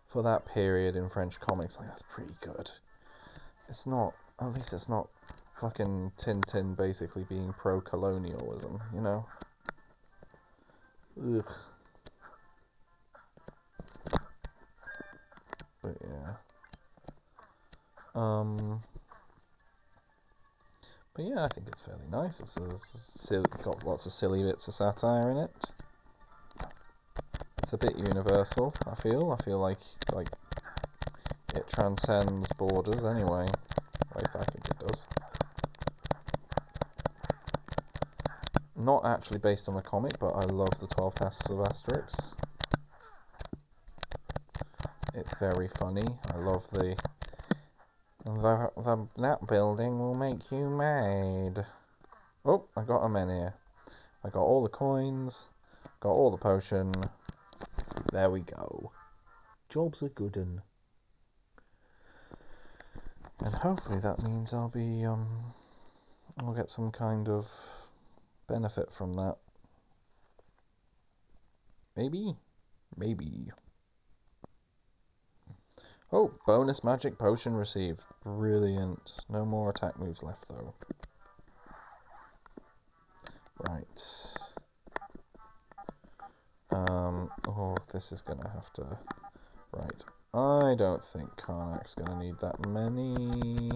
for 0.06 0.22
that 0.22 0.46
period 0.46 0.96
in 0.96 1.08
French 1.08 1.38
comics, 1.40 1.78
like 1.78 1.88
that's 1.88 2.02
pretty 2.02 2.34
good. 2.40 2.70
It's 3.68 3.86
not, 3.86 4.14
at 4.40 4.54
least 4.54 4.72
it's 4.72 4.88
not 4.88 5.08
fucking 5.56 6.12
Tintin 6.16 6.76
basically 6.76 7.24
being 7.24 7.52
pro-colonialism, 7.52 8.80
you 8.94 9.00
know. 9.00 9.26
Ugh. 11.20 11.52
Um. 18.16 18.80
But 21.14 21.24
yeah, 21.24 21.44
I 21.44 21.48
think 21.48 21.68
it's 21.68 21.80
fairly 21.80 22.04
nice. 22.10 22.40
It's, 22.40 22.58
a, 22.58 22.64
it's 22.72 23.56
got 23.64 23.86
lots 23.86 24.04
of 24.04 24.12
silly 24.12 24.42
bits 24.42 24.68
of 24.68 24.74
satire 24.74 25.30
in 25.30 25.38
it. 25.38 25.72
It's 27.58 27.72
a 27.72 27.78
bit 27.78 27.96
universal. 27.96 28.74
I 28.86 28.94
feel. 28.94 29.32
I 29.32 29.42
feel 29.42 29.58
like 29.58 29.78
like 30.12 30.28
it 31.54 31.66
transcends 31.68 32.52
borders 32.52 33.04
anyway. 33.04 33.46
At 34.10 34.20
least 34.20 34.36
I 34.36 34.44
think 34.44 34.68
it 34.68 34.78
does. 34.78 35.08
Not 38.76 39.06
actually 39.06 39.38
based 39.38 39.70
on 39.70 39.76
a 39.76 39.82
comic, 39.82 40.18
but 40.18 40.32
I 40.32 40.44
love 40.44 40.78
the 40.80 40.86
Twelve 40.86 41.16
Tasks 41.16 41.48
of 41.48 41.56
Asterix. 41.56 42.34
It's 45.14 45.34
very 45.34 45.66
funny. 45.66 46.18
I 46.30 46.36
love 46.36 46.70
the 46.70 46.98
the, 48.40 48.70
the, 48.76 49.08
that 49.22 49.46
building 49.46 49.98
will 49.98 50.14
make 50.14 50.50
you 50.50 50.68
mad. 50.68 51.66
Oh, 52.44 52.64
I 52.76 52.82
got 52.82 53.04
a 53.04 53.08
men 53.08 53.28
here. 53.28 53.54
I 54.24 54.28
got 54.28 54.42
all 54.42 54.62
the 54.62 54.68
coins, 54.68 55.48
got 56.00 56.10
all 56.10 56.30
the 56.30 56.36
potion. 56.36 56.92
There 58.12 58.30
we 58.30 58.40
go. 58.40 58.92
Job's 59.68 60.02
a 60.02 60.08
good 60.08 60.36
un. 60.36 60.62
And 63.44 63.54
hopefully 63.54 63.98
that 64.00 64.22
means 64.22 64.52
I'll 64.52 64.68
be, 64.68 65.04
um, 65.04 65.26
I'll 66.40 66.54
get 66.54 66.70
some 66.70 66.90
kind 66.90 67.28
of 67.28 67.50
benefit 68.48 68.92
from 68.92 69.12
that. 69.14 69.36
Maybe? 71.96 72.36
Maybe. 72.96 73.50
Oh, 76.12 76.32
bonus 76.46 76.84
magic 76.84 77.18
potion 77.18 77.54
received. 77.54 78.04
Brilliant. 78.22 79.18
No 79.28 79.44
more 79.44 79.70
attack 79.70 79.98
moves 79.98 80.22
left, 80.22 80.48
though. 80.48 80.72
Right. 83.68 84.34
Um, 86.70 87.28
oh, 87.48 87.74
this 87.92 88.12
is 88.12 88.22
going 88.22 88.40
to 88.40 88.48
have 88.48 88.72
to... 88.74 88.98
Right. 89.72 90.04
I 90.32 90.74
don't 90.76 91.04
think 91.04 91.28
Karnak's 91.36 91.94
going 91.96 92.10
to 92.10 92.24
need 92.24 92.38
that 92.40 92.68
many. 92.68 93.72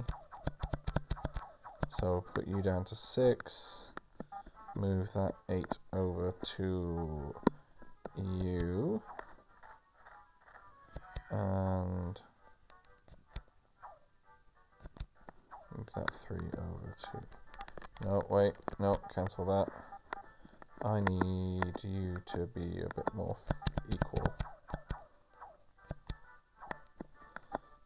So 1.89 2.25
put 2.33 2.47
you 2.47 2.63
down 2.63 2.85
to 2.85 2.95
six. 2.95 3.93
Move 4.77 5.13
that 5.15 5.35
eight 5.49 5.79
over 5.93 6.33
to 6.43 7.35
you 8.17 9.03
and 11.31 12.21
move 15.81 15.89
that? 15.95 16.11
3 16.11 16.37
over 16.37 16.95
to 16.99 18.07
no 18.07 18.23
wait 18.29 18.53
no 18.79 18.95
cancel 19.15 19.45
that. 19.47 19.69
I 20.83 21.01
need 21.01 21.75
you 21.83 22.17
to 22.27 22.47
be 22.47 22.81
a 22.81 22.95
bit 22.95 23.15
more 23.15 23.37
equal. 23.93 24.27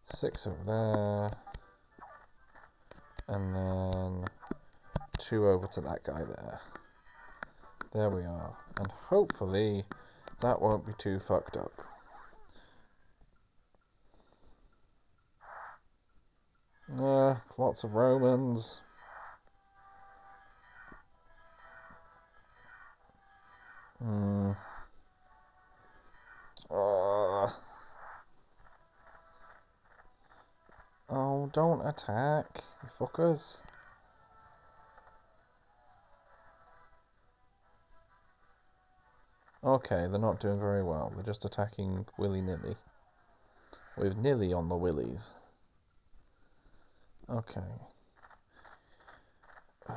6 0.06 0.46
over 0.46 0.64
there. 0.64 1.28
And 3.26 3.54
then 3.54 4.24
2 5.18 5.48
over 5.48 5.66
to 5.66 5.80
that 5.80 6.04
guy 6.04 6.22
there. 6.22 6.60
There 7.92 8.10
we 8.10 8.22
are. 8.22 8.56
And 8.78 8.90
hopefully 8.92 9.84
that 10.40 10.60
won't 10.60 10.86
be 10.86 10.92
too 10.98 11.18
fucked 11.18 11.56
up 11.56 11.72
Uh, 16.92 17.34
lots 17.56 17.82
of 17.84 17.94
Romans. 17.94 18.82
Hmm. 23.98 24.50
Uh. 26.70 27.50
Oh, 31.08 31.48
don't 31.52 31.86
attack, 31.86 32.46
you 32.82 32.88
fuckers. 32.98 33.60
Okay, 39.62 40.06
they're 40.10 40.18
not 40.18 40.40
doing 40.40 40.60
very 40.60 40.82
well. 40.82 41.10
They're 41.14 41.24
just 41.24 41.46
attacking 41.46 42.04
willy-nilly. 42.18 42.76
With 43.96 44.18
Nilly 44.18 44.52
on 44.52 44.68
the 44.68 44.76
willies. 44.76 45.30
Okay. 47.30 47.60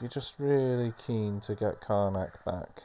You're 0.00 0.08
just 0.08 0.38
really 0.38 0.92
keen 1.06 1.40
to 1.40 1.54
get 1.54 1.80
Karnak 1.80 2.32
back. 2.44 2.82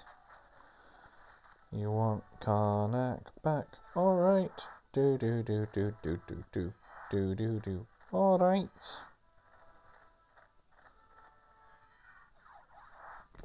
You 1.71 1.91
want 1.91 2.23
Karnak 2.41 3.21
back? 3.43 3.67
Alright. 3.95 4.67
Do 4.93 5.17
do 5.17 5.41
do 5.43 5.67
do 5.73 5.93
do 6.03 6.19
do 6.27 6.43
do 6.51 6.73
do 7.09 7.35
do 7.35 7.59
do. 7.59 7.87
Alright. 8.13 9.03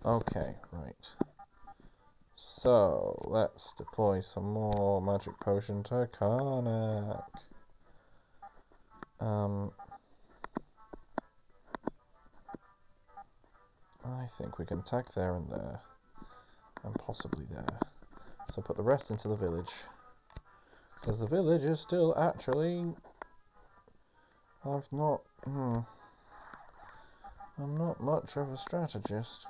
Okay, 0.05 0.55
right. 0.73 1.13
So, 2.37 3.21
let's 3.27 3.75
deploy 3.75 4.21
some 4.21 4.53
more 4.53 5.01
magic 5.03 5.39
potion 5.41 5.83
to 5.85 6.09
Karnak. 6.13 7.25
Um, 9.21 9.71
I 14.03 14.25
think 14.25 14.59
we 14.59 14.65
can 14.65 14.79
attack 14.79 15.13
there 15.13 15.35
and 15.35 15.49
there, 15.51 15.81
and 16.85 16.95
possibly 16.95 17.45
there. 17.51 17.79
So 18.49 18.63
put 18.63 18.77
the 18.77 18.83
rest 18.83 19.11
into 19.11 19.29
the 19.29 19.37
village, 19.37 19.73
because 20.95 21.19
the 21.19 21.27
village 21.27 21.65
is 21.65 21.81
still 21.81 22.17
actually... 22.19 22.85
I've 24.65 24.91
not... 24.91 25.21
Hmm, 25.45 25.79
I'm 27.59 27.77
not 27.77 28.01
much 28.01 28.37
of 28.39 28.51
a 28.51 28.57
strategist. 28.57 29.47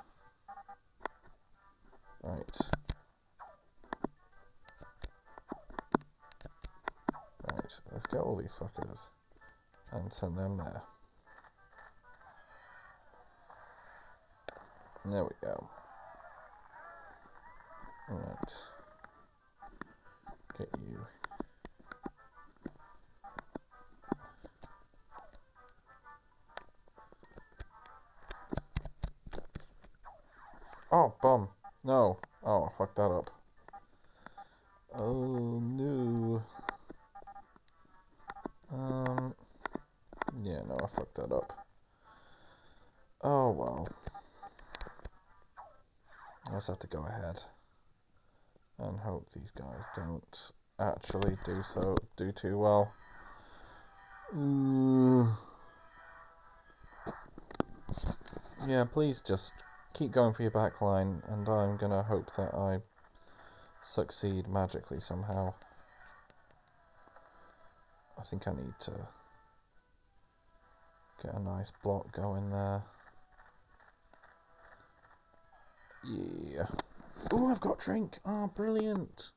Right. 2.23 2.57
Right, 7.51 7.79
let's 7.91 8.05
get 8.05 8.19
all 8.19 8.35
these 8.35 8.53
fuckers 8.53 9.07
and 9.91 10.11
send 10.11 10.37
them 10.37 10.57
there. 10.57 10.81
There 15.05 15.23
we 15.23 15.31
go. 15.41 15.67
Alright. 18.09 18.55
Get 20.57 20.69
you. 20.87 20.99
Oh, 30.91 31.13
bum. 31.21 31.47
No. 31.83 32.19
Oh, 32.43 32.65
I 32.65 32.77
fucked 32.77 32.95
that 32.97 33.03
up. 33.03 33.29
Oh, 34.99 35.59
no. 35.63 36.43
Um... 38.71 39.33
Yeah, 40.43 40.61
no, 40.67 40.75
I 40.83 40.87
fucked 40.87 41.15
that 41.15 41.31
up. 41.31 41.65
Oh, 43.23 43.51
well. 43.51 43.87
I 46.47 46.53
just 46.53 46.67
have 46.67 46.79
to 46.79 46.87
go 46.87 47.05
ahead 47.05 47.43
and 48.79 48.99
hope 48.99 49.29
these 49.31 49.51
guys 49.51 49.87
don't 49.95 50.51
actually 50.79 51.37
do 51.45 51.61
so 51.61 51.95
do 52.17 52.31
too 52.31 52.57
well. 52.57 52.91
Uh, 54.35 55.27
yeah, 58.67 58.83
please 58.91 59.21
just 59.21 59.53
keep 59.93 60.11
going 60.11 60.33
for 60.33 60.41
your 60.41 60.51
backline, 60.51 61.21
and 61.31 61.47
I'm 61.47 61.77
gonna 61.77 62.01
hope 62.01 62.33
that 62.35 62.55
I 62.55 62.79
succeed 63.81 64.47
magically 64.47 64.99
somehow. 64.99 65.53
I 68.17 68.23
think 68.23 68.47
I 68.47 68.53
need 68.53 68.73
to 68.79 68.93
get 71.21 71.35
a 71.35 71.39
nice 71.39 71.71
block 71.83 72.11
going 72.11 72.49
there. 72.49 72.83
Yeah. 76.03 76.65
Oh, 77.31 77.51
I've 77.51 77.61
got 77.61 77.79
drink. 77.79 78.17
Oh, 78.25 78.47
brilliant. 78.55 79.29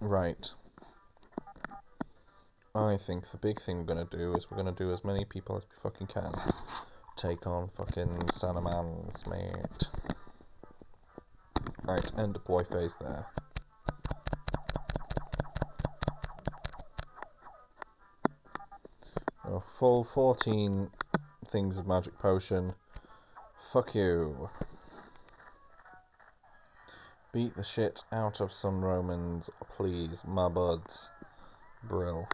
Right. 0.00 0.52
I 2.74 2.96
think 2.96 3.28
the 3.30 3.38
big 3.38 3.60
thing 3.60 3.78
we're 3.78 3.94
going 3.94 4.06
to 4.06 4.16
do 4.16 4.34
is 4.34 4.50
we're 4.50 4.62
going 4.62 4.72
to 4.72 4.84
do 4.84 4.92
as 4.92 5.02
many 5.04 5.24
people 5.24 5.56
as 5.56 5.64
we 5.64 5.76
fucking 5.82 6.06
can. 6.06 6.32
Take 7.16 7.46
on 7.46 7.70
fucking 7.74 8.18
Salamans, 8.28 9.26
mate. 9.30 9.88
Right, 11.82 12.18
end 12.18 12.34
deploy 12.34 12.62
phase 12.62 12.94
there. 12.96 13.24
A 19.44 19.60
full 19.60 20.04
14 20.04 20.90
things 21.48 21.78
of 21.78 21.86
magic 21.86 22.18
potion. 22.18 22.74
Fuck 23.58 23.94
you. 23.94 24.50
Beat 27.32 27.56
the 27.56 27.62
shit 27.62 28.04
out 28.12 28.42
of 28.42 28.52
some 28.52 28.84
Romans, 28.84 29.48
please, 29.74 30.22
my 30.26 30.50
buds. 30.50 31.10
Brill. 31.84 32.28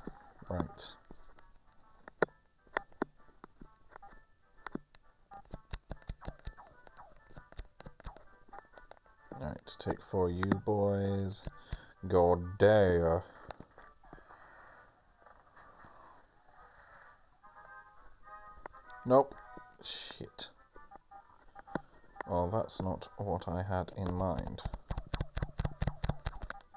Take 9.84 10.00
four 10.00 10.30
you 10.30 10.42
boys. 10.64 11.44
Go 12.06 12.42
there. 12.58 13.22
Nope. 19.04 19.34
Shit. 19.82 20.48
Well, 22.28 22.48
that's 22.48 22.80
not 22.80 23.08
what 23.16 23.48
I 23.48 23.62
had 23.62 23.92
in 23.96 24.14
mind. 24.14 24.62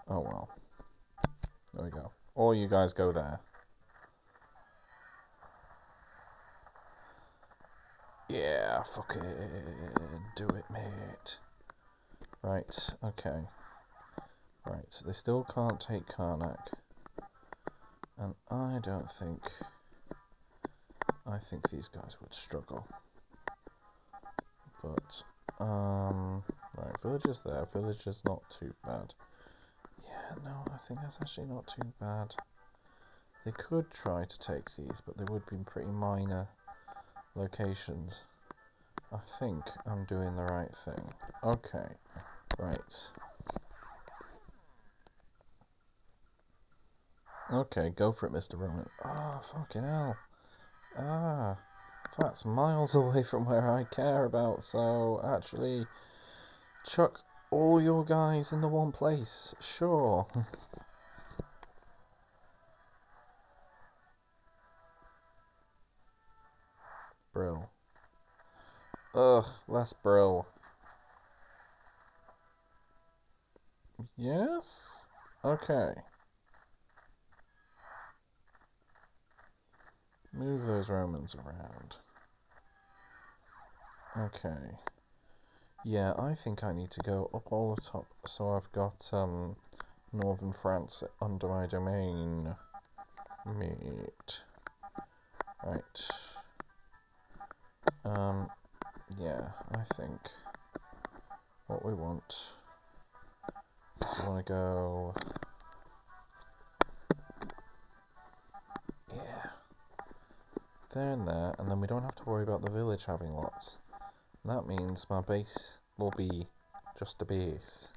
Oh 0.07 0.21
well. 0.21 0.49
There 1.73 1.85
we 1.85 1.91
go. 1.91 2.11
All 2.33 2.55
you 2.55 2.67
guys 2.67 2.93
go 2.93 3.11
there. 3.11 3.39
Yeah, 8.29 8.81
fuck 8.83 9.15
it. 9.15 10.01
Do 10.35 10.47
it, 10.47 10.65
mate. 10.71 11.37
Right, 12.45 12.89
okay. 13.03 13.41
Right, 14.67 14.85
so 14.89 15.03
they 15.03 15.13
still 15.13 15.47
can't 15.51 15.79
take 15.79 16.05
Karnak. 16.05 16.67
And 18.19 18.35
I 18.51 18.77
don't 18.83 19.11
think... 19.11 19.41
I 21.25 21.39
think 21.39 21.67
these 21.71 21.87
guys 21.87 22.17
would 22.21 22.35
struggle. 22.35 22.87
But, 24.83 25.23
um... 25.59 26.43
Right, 26.77 27.01
villagers 27.01 27.41
there. 27.41 27.65
Villagers 27.73 28.23
not 28.25 28.47
too 28.51 28.71
bad 28.85 29.11
Yeah, 30.07 30.35
no, 30.43 30.65
I 30.71 30.77
think 30.77 31.01
that's 31.01 31.17
actually 31.19 31.47
not 31.47 31.65
too 31.65 31.91
bad. 31.99 32.35
They 33.43 33.53
could 33.53 33.89
try 33.89 34.23
to 34.23 34.39
take 34.39 34.69
these, 34.75 35.01
but 35.03 35.17
they 35.17 35.25
would 35.33 35.47
be 35.47 35.57
pretty 35.65 35.89
minor 35.89 36.47
locations. 37.33 38.19
I 39.11 39.17
think 39.39 39.63
I'm 39.87 40.05
doing 40.05 40.35
the 40.35 40.43
right 40.43 40.75
thing. 40.75 41.11
Okay, 41.43 41.87
right. 42.59 43.07
Okay, 47.51 47.91
go 47.95 48.11
for 48.11 48.25
it, 48.25 48.33
Mr. 48.33 48.59
Roman. 48.59 48.89
Ah, 49.03 49.39
oh, 49.39 49.41
fucking 49.53 49.83
hell. 49.83 50.17
Ah, 50.97 51.57
that's 52.17 52.43
miles 52.45 52.95
away 52.95 53.21
from 53.21 53.45
where 53.45 53.69
I 53.69 53.83
care 53.83 54.25
about, 54.25 54.63
so 54.63 55.21
actually, 55.23 55.85
chuck 56.85 57.21
all 57.51 57.81
your 57.81 58.03
guys 58.03 58.51
in 58.51 58.61
the 58.61 58.67
one 58.67 58.91
place, 58.91 59.53
sure. 59.59 60.25
Brill. 67.33 67.69
Ugh, 69.13 69.45
less 69.67 69.93
Brill. 69.93 70.47
Yes? 74.17 75.07
Okay. 75.43 75.93
Move 80.33 80.65
those 80.65 80.89
Romans 80.89 81.35
around. 81.35 81.97
Okay. 84.17 84.77
Yeah, 85.83 86.13
I 86.17 86.33
think 86.33 86.63
I 86.63 86.73
need 86.73 86.91
to 86.91 87.01
go 87.01 87.29
up 87.33 87.51
all 87.51 87.75
the 87.75 87.81
top 87.81 88.07
so 88.25 88.49
I've 88.49 88.71
got 88.71 89.09
um, 89.13 89.55
northern 90.11 90.51
France 90.51 91.03
under 91.21 91.47
my 91.47 91.67
domain. 91.67 92.55
Meet. 93.45 94.41
Right. 95.63 96.09
Um, 98.03 98.49
yeah, 99.17 99.49
I 99.71 99.83
think 99.95 100.19
what 101.67 101.85
we 101.85 101.93
want 101.93 102.55
we 104.01 104.27
want 104.27 104.45
to 104.45 104.51
go 104.51 105.15
yeah 109.13 109.49
there 110.93 111.11
and 111.11 111.27
there 111.27 111.55
and 111.59 111.69
then 111.69 111.79
we 111.79 111.87
don't 111.87 112.03
have 112.03 112.15
to 112.15 112.23
worry 112.25 112.43
about 112.43 112.61
the 112.61 112.69
village 112.69 113.05
having 113.05 113.31
lots 113.31 113.77
that 114.45 114.67
means 114.67 115.07
my 115.09 115.21
base 115.21 115.79
will 115.97 116.13
be 116.15 116.47
just 116.99 117.21
a 117.21 117.25
base. 117.25 117.91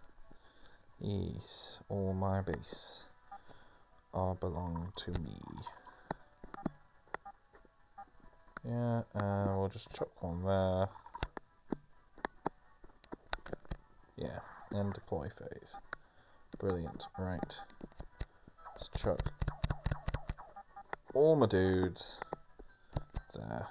Yes, 0.99 1.79
all 1.89 2.15
my 2.15 2.41
base 2.41 3.05
all 4.15 4.35
belong 4.41 4.93
to 4.97 5.11
me. 5.11 5.41
Yeah, 8.65 9.03
and 9.15 9.59
we'll 9.59 9.69
just 9.69 9.95
chuck 9.95 10.23
one 10.23 10.43
there. 10.43 10.89
Yeah, 14.17 14.41
and 14.73 14.93
deploy 14.95 15.29
phase. 15.29 15.77
Brilliant, 16.59 17.07
right. 17.19 17.61
Let's 18.75 18.89
chuck 19.01 19.21
all 21.15 21.37
my 21.37 21.47
dudes 21.47 22.19
there. 23.33 23.69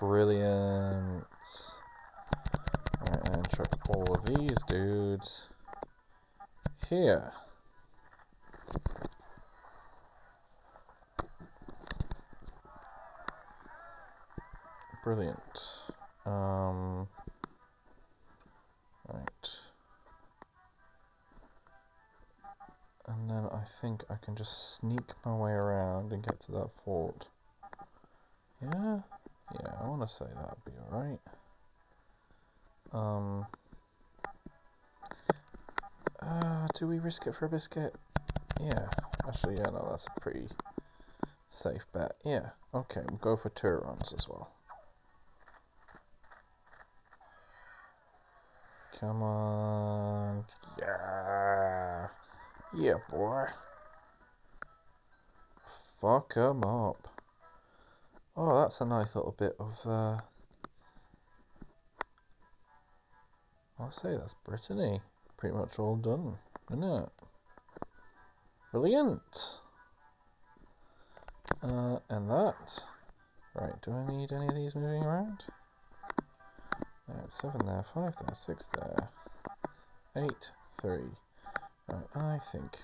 Brilliant. 0.00 1.24
Right, 3.00 3.28
and 3.32 3.48
chuck 3.50 3.76
all 3.90 4.16
of 4.16 4.24
these 4.26 4.58
dudes 4.68 5.48
here. 6.88 7.32
Brilliant. 15.04 15.77
Um, 16.28 17.08
right. 19.08 19.48
And 23.06 23.30
then 23.30 23.46
I 23.50 23.64
think 23.80 24.04
I 24.10 24.16
can 24.16 24.36
just 24.36 24.74
sneak 24.74 25.04
my 25.24 25.34
way 25.34 25.52
around 25.52 26.12
and 26.12 26.22
get 26.22 26.38
to 26.40 26.52
that 26.52 26.70
fort. 26.70 27.28
Yeah? 28.60 29.00
Yeah, 29.54 29.70
I 29.80 29.86
want 29.86 30.02
to 30.02 30.08
say 30.08 30.26
that'd 30.26 30.64
be 30.66 30.72
alright. 30.92 31.20
Um, 32.92 33.46
uh, 36.20 36.66
do 36.74 36.86
we 36.86 36.98
risk 36.98 37.26
it 37.26 37.34
for 37.34 37.46
a 37.46 37.48
biscuit? 37.48 37.94
Yeah, 38.60 38.88
actually, 39.26 39.56
yeah, 39.56 39.70
no, 39.70 39.86
that's 39.90 40.06
a 40.06 40.20
pretty 40.20 40.48
safe 41.48 41.86
bet. 41.94 42.16
Yeah, 42.24 42.50
okay, 42.74 43.02
we'll 43.08 43.18
go 43.18 43.36
for 43.36 43.48
Turons 43.48 44.12
as 44.12 44.28
well. 44.28 44.57
Come 49.00 49.22
on. 49.22 50.44
Yeah. 50.76 52.08
Yeah, 52.74 52.94
boy. 53.08 53.46
fuck 56.00 56.36
'em 56.36 56.64
up. 56.64 57.08
Oh, 58.36 58.60
that's 58.60 58.80
a 58.80 58.84
nice 58.84 59.16
little 59.16 59.32
bit 59.32 59.56
of, 59.58 59.86
uh... 59.86 60.18
I'll 63.78 63.90
say 63.90 64.16
that's 64.16 64.34
Brittany. 64.34 65.00
Pretty 65.36 65.56
much 65.56 65.78
all 65.78 65.96
done, 65.96 66.36
isn't 66.70 66.82
it? 66.82 67.08
Brilliant! 68.72 69.60
Uh, 71.62 71.98
and 72.08 72.30
that. 72.30 72.82
Right, 73.54 73.80
do 73.82 73.92
I 73.92 74.06
need 74.06 74.32
any 74.32 74.48
of 74.48 74.54
these 74.54 74.74
moving 74.74 75.02
around? 75.02 75.44
Right, 77.08 77.32
seven 77.32 77.64
there, 77.64 77.84
five 77.94 78.14
there, 78.16 78.34
six 78.34 78.66
there, 78.66 79.08
eight, 80.16 80.50
three. 80.80 81.10
Right, 81.88 82.06
I 82.14 82.38
think 82.52 82.76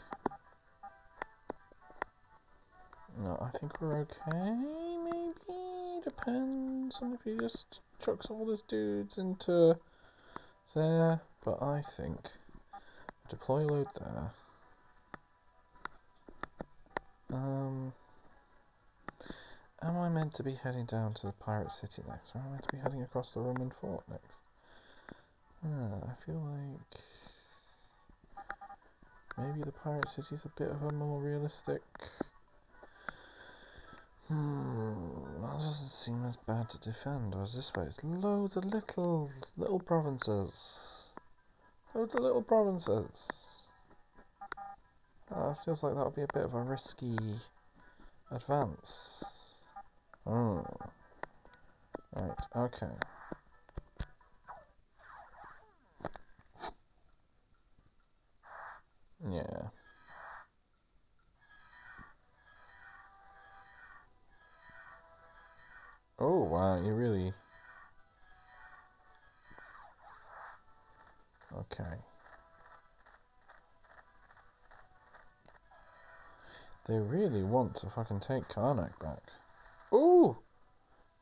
no, 3.23 3.39
I 3.41 3.57
think 3.57 3.81
we're 3.81 4.01
okay, 4.01 4.57
maybe? 5.05 6.01
Depends 6.03 6.99
on 7.01 7.15
if 7.15 7.23
he 7.23 7.37
just 7.37 7.81
chucks 8.05 8.29
all 8.29 8.49
his 8.51 8.63
dudes 8.63 9.19
into 9.19 9.79
there. 10.75 11.21
But 11.45 11.63
I 11.63 11.81
think 11.83 12.19
deploy 13.29 13.65
load 13.67 13.87
there. 13.99 14.33
Um, 17.33 17.93
am 19.85 19.99
I 19.99 20.09
meant 20.09 20.35
to 20.35 20.43
be 20.43 20.55
heading 20.55 20.87
down 20.87 21.15
to 21.15 21.27
the 21.27 21.33
pirate 21.33 21.71
city 21.71 22.03
next? 22.09 22.35
Or 22.35 22.39
am 22.39 22.47
I 22.49 22.51
meant 22.53 22.63
to 22.65 22.71
be 22.71 22.79
heading 22.79 23.03
across 23.03 23.33
the 23.33 23.41
Roman 23.41 23.71
fort 23.71 24.03
next? 24.11 24.41
Uh, 25.65 26.07
I 26.09 26.15
feel 26.25 26.41
like 26.41 27.01
maybe 29.39 29.65
the 29.65 29.73
pirate 29.73 30.09
city 30.09 30.35
is 30.35 30.45
a 30.45 30.49
bit 30.49 30.71
of 30.71 30.83
a 30.83 30.91
more 30.91 31.21
realistic 31.21 31.83
Hmm, 34.29 35.43
that 35.43 35.53
doesn't 35.53 35.91
seem 35.91 36.25
as 36.25 36.39
bad 36.39 36.71
to 36.71 36.79
defend 36.79 37.35
as 37.35 37.55
this 37.55 37.75
way. 37.75 37.85
It's 37.85 38.03
loads 38.03 38.57
of 38.57 38.65
little, 38.65 39.31
little 39.59 39.81
provinces. 39.81 41.05
Loads 41.95 42.15
of 42.15 42.21
little 42.23 42.43
provinces. 42.43 43.67
Uh, 45.31 45.53
feels 45.53 45.83
like 45.83 45.95
that 45.95 46.05
would 46.05 46.15
be 46.15 46.23
a 46.23 46.33
bit 46.33 46.45
of 46.45 46.55
a 46.55 46.63
risky 46.63 47.19
advance. 48.31 49.34
Hmm. 50.27 50.61
Right, 52.15 52.47
okay. 52.57 52.87
Yeah. 59.31 59.69
Oh, 66.19 66.45
wow, 66.45 66.83
you 66.83 66.93
really... 66.95 67.35
Okay. 71.59 71.85
They 76.87 76.99
really 76.99 77.43
want 77.43 77.75
to 77.77 77.91
fucking 77.91 78.21
take 78.21 78.49
Karnak 78.49 78.99
back. 79.01 79.23
Ooh! 79.93 80.39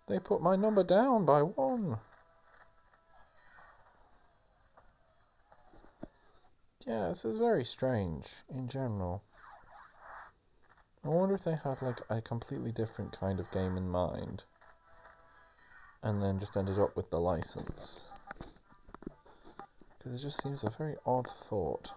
They 0.07 0.18
put 0.18 0.42
my 0.42 0.57
number 0.57 0.85
down 0.85 1.25
by 1.25 1.42
one. 1.42 1.98
Yeah, 6.87 7.09
this 7.09 7.25
is 7.25 7.37
very 7.37 7.64
strange 7.64 8.27
in 8.53 8.68
general. 8.68 9.22
I 11.05 11.09
wonder 11.09 11.35
if 11.35 11.44
they 11.44 11.57
had 11.57 11.83
like 11.83 12.01
a 12.11 12.20
completely 12.20 12.72
different 12.72 13.12
kind 13.12 13.40
of 13.40 13.51
game 13.51 13.77
in 13.77 13.88
mind 13.88 14.44
and 16.03 16.22
then 16.22 16.38
just 16.38 16.57
ended 16.57 16.79
up 16.79 16.96
with 16.96 17.11
the 17.11 17.20
license. 17.20 18.12
Because 19.98 20.20
it 20.20 20.22
just 20.22 20.42
seems 20.42 20.64
a 20.64 20.70
very 20.70 20.96
odd 21.07 21.29
thought. 21.29 21.92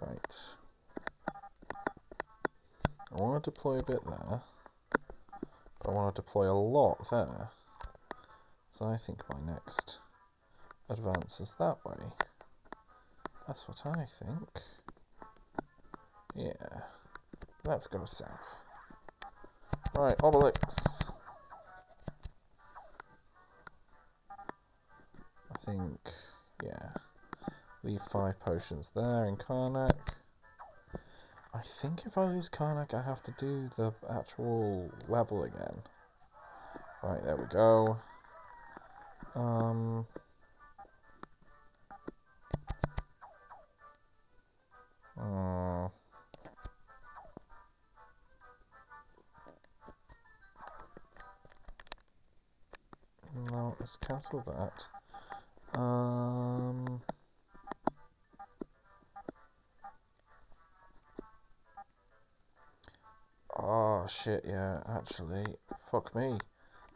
Right. 0.00 0.40
I 3.12 3.22
want 3.22 3.42
to 3.44 3.50
deploy 3.50 3.78
a 3.78 3.84
bit 3.84 4.04
there. 4.04 4.42
I 5.86 5.90
want 5.90 6.14
to 6.14 6.22
deploy 6.22 6.50
a 6.50 6.52
lot 6.52 7.08
there. 7.10 7.50
So 8.70 8.86
I 8.86 8.96
think 8.96 9.22
my 9.30 9.52
next 9.52 9.98
advance 10.88 11.40
is 11.40 11.54
that 11.58 11.78
way. 11.84 12.12
That's 13.46 13.68
what 13.68 13.86
I 13.86 14.04
think. 14.04 14.48
Yeah. 16.34 16.80
Let's 17.64 17.86
go 17.86 18.04
south. 18.04 18.28
Right, 19.94 20.18
Obelix. 20.18 21.10
I 25.50 25.58
think, 25.58 25.98
yeah, 26.62 26.90
leave 27.82 28.02
five 28.02 28.38
potions 28.40 28.92
there 28.94 29.24
in 29.24 29.36
Karnak. 29.36 29.96
I 31.56 31.62
think 31.62 32.04
if 32.04 32.18
I 32.18 32.24
lose 32.24 32.50
Karnak, 32.50 32.92
I 32.92 33.00
have 33.00 33.22
to 33.22 33.30
do 33.38 33.70
the 33.76 33.90
actual 34.10 34.90
level 35.08 35.44
again. 35.44 35.76
Right, 37.02 37.24
there 37.24 37.36
we 37.36 37.46
go. 37.46 37.96
Um... 39.34 40.06
Uh, 45.18 45.88
no, 53.50 53.74
let's 53.80 53.96
cancel 53.96 54.42
that. 54.42 55.80
Um, 55.80 57.00
oh 63.58 64.06
shit, 64.08 64.44
yeah, 64.46 64.80
actually, 64.88 65.44
fuck 65.90 66.14
me. 66.14 66.38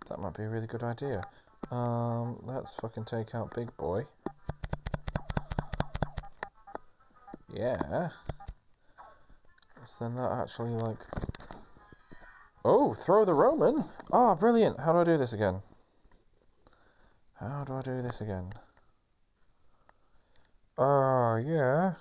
That 0.09 0.21
might 0.21 0.35
be 0.35 0.45
a 0.45 0.49
really 0.49 0.67
good 0.67 0.83
idea. 0.83 1.23
Um, 1.71 2.39
let's 2.43 2.75
fucking 2.75 3.05
take 3.05 3.35
out 3.35 3.55
Big 3.55 3.75
Boy. 3.77 4.05
Yeah. 7.53 8.09
So 9.85 10.05
then 10.05 10.17
that 10.17 10.33
actually, 10.33 10.71
like... 10.71 10.99
Oh, 12.65 12.95
throw 12.95 13.25
the 13.25 13.35
Roman! 13.35 13.85
Oh, 14.13 14.35
brilliant! 14.35 14.79
How 14.79 14.93
do 14.93 14.99
I 14.99 15.05
do 15.05 15.17
this 15.17 15.33
again? 15.33 15.63
How 17.39 17.65
do 17.65 17.75
I 17.75 17.81
do 17.81 18.03
this 18.03 18.21
again? 18.21 18.51
Uh, 20.77 21.37
yeah. 21.37 21.95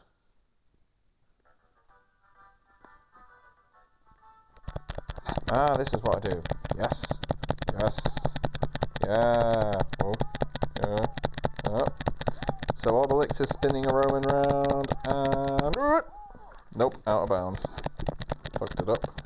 Ah, 5.51 5.73
this 5.77 5.91
is 5.95 6.01
what 6.03 6.17
I 6.17 6.29
do. 6.29 6.41
Yes. 6.77 7.05
Yes. 7.81 7.97
Yeah. 9.07 9.71
Oh. 10.03 10.13
Yeah. 10.83 10.95
Oh. 11.69 11.81
So 12.75 12.91
Obelix 12.91 13.41
is 13.41 13.49
spinning 13.49 13.83
a 13.89 13.93
Roman 13.93 14.21
round 14.29 14.93
and... 15.07 15.75
Nope, 16.75 17.01
out 17.07 17.23
of 17.23 17.29
bounds. 17.29 17.65
Fucked 18.59 18.81
it 18.81 18.89
up. 18.89 19.18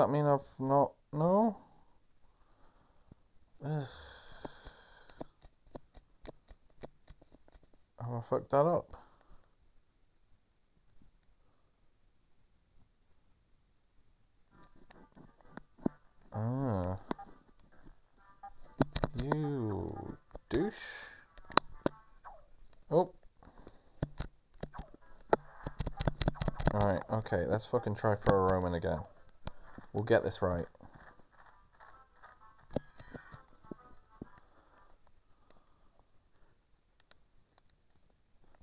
That 0.00 0.10
mean 0.10 0.24
I've 0.24 0.40
not 0.58 0.92
no? 1.12 1.56
Have 3.64 3.86
I 8.00 8.20
fucked 8.22 8.50
that 8.50 8.64
up? 8.64 8.96
Ah. 16.32 16.96
You 19.22 20.16
douche. 20.48 20.74
Oh. 22.90 23.12
Alright, 26.72 27.02
okay, 27.12 27.44
let's 27.46 27.66
fucking 27.66 27.96
try 27.96 28.14
for 28.14 28.46
a 28.46 28.54
Roman 28.54 28.72
again. 28.74 29.00
We'll 29.92 30.04
get 30.04 30.22
this 30.22 30.40
right. 30.40 30.66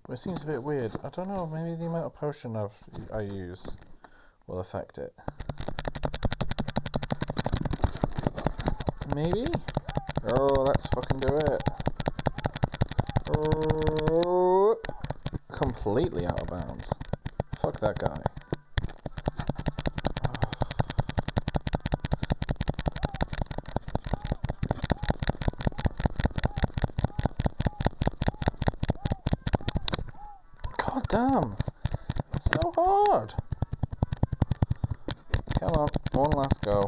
It 0.09 0.17
seems 0.17 0.41
a 0.41 0.45
bit 0.45 0.63
weird. 0.63 0.93
I 1.03 1.09
don't 1.09 1.27
know, 1.27 1.45
maybe 1.45 1.75
the 1.75 1.85
amount 1.85 2.05
of 2.05 2.15
potion 2.15 2.55
I've, 2.55 2.71
I 3.13 3.21
use 3.21 3.67
will 4.47 4.59
affect 4.59 4.97
it. 4.97 5.13
Maybe? 9.13 9.45
Oh, 10.33 10.47
let's 10.65 10.87
fucking 10.87 11.19
do 11.19 11.35
it. 11.35 11.63
Oh, 13.37 14.77
completely 15.51 16.25
out 16.25 16.41
of 16.41 16.47
bounds. 16.47 16.93
Fuck 17.61 17.79
that 17.81 17.99
guy. 17.99 18.15
God 30.77 31.07
damn. 31.09 31.55
It's 32.35 32.45
so 32.51 32.71
hard. 32.75 33.33
Come 35.59 35.71
on, 35.71 35.87
one 36.13 36.31
last 36.31 36.61
go. 36.61 36.83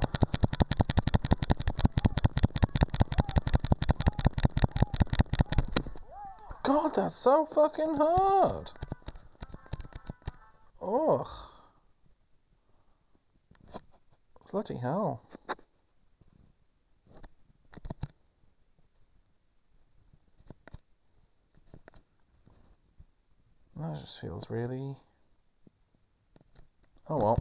God, 6.63 6.93
that's 7.09 7.17
so 7.17 7.43
fucking 7.43 7.95
hard. 7.95 8.69
Ugh. 10.79 11.27
Bloody 14.51 14.77
hell. 14.77 15.23
That 23.75 23.99
just 23.99 24.21
feels 24.21 24.47
really... 24.51 24.95
Oh 27.09 27.17
well. 27.17 27.39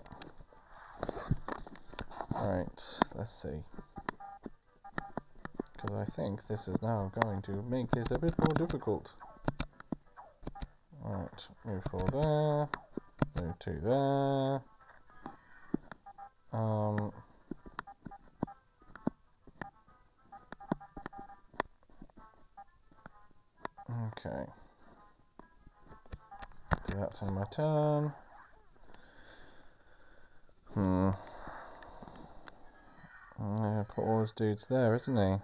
Alright, 2.34 2.84
let's 3.14 3.32
see. 3.32 3.62
Because 5.74 5.94
I 5.94 6.04
think 6.06 6.46
this 6.46 6.68
is 6.68 6.80
now 6.80 7.12
going 7.20 7.42
to 7.42 7.62
make 7.68 7.90
this 7.90 8.10
a 8.10 8.18
bit 8.18 8.32
more 8.38 8.66
difficult. 8.66 9.12
Move 11.64 11.82
four 11.90 12.08
there. 12.12 13.44
Move 13.44 13.58
two 13.58 13.78
there. 13.82 14.62
Um... 16.52 17.12
Okay. 24.08 24.44
Do 26.86 26.98
that 26.98 27.22
on 27.22 27.34
my 27.34 27.44
turn. 27.50 28.12
Hmm. 30.74 31.10
Yeah, 33.40 33.84
put 33.88 34.02
all 34.04 34.18
those 34.18 34.32
dudes 34.32 34.66
there, 34.66 34.94
isn't 34.94 35.16
he? 35.16 35.36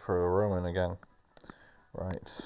For 0.00 0.24
a 0.24 0.28
Roman 0.28 0.66
again. 0.66 0.96
Right. 1.92 2.40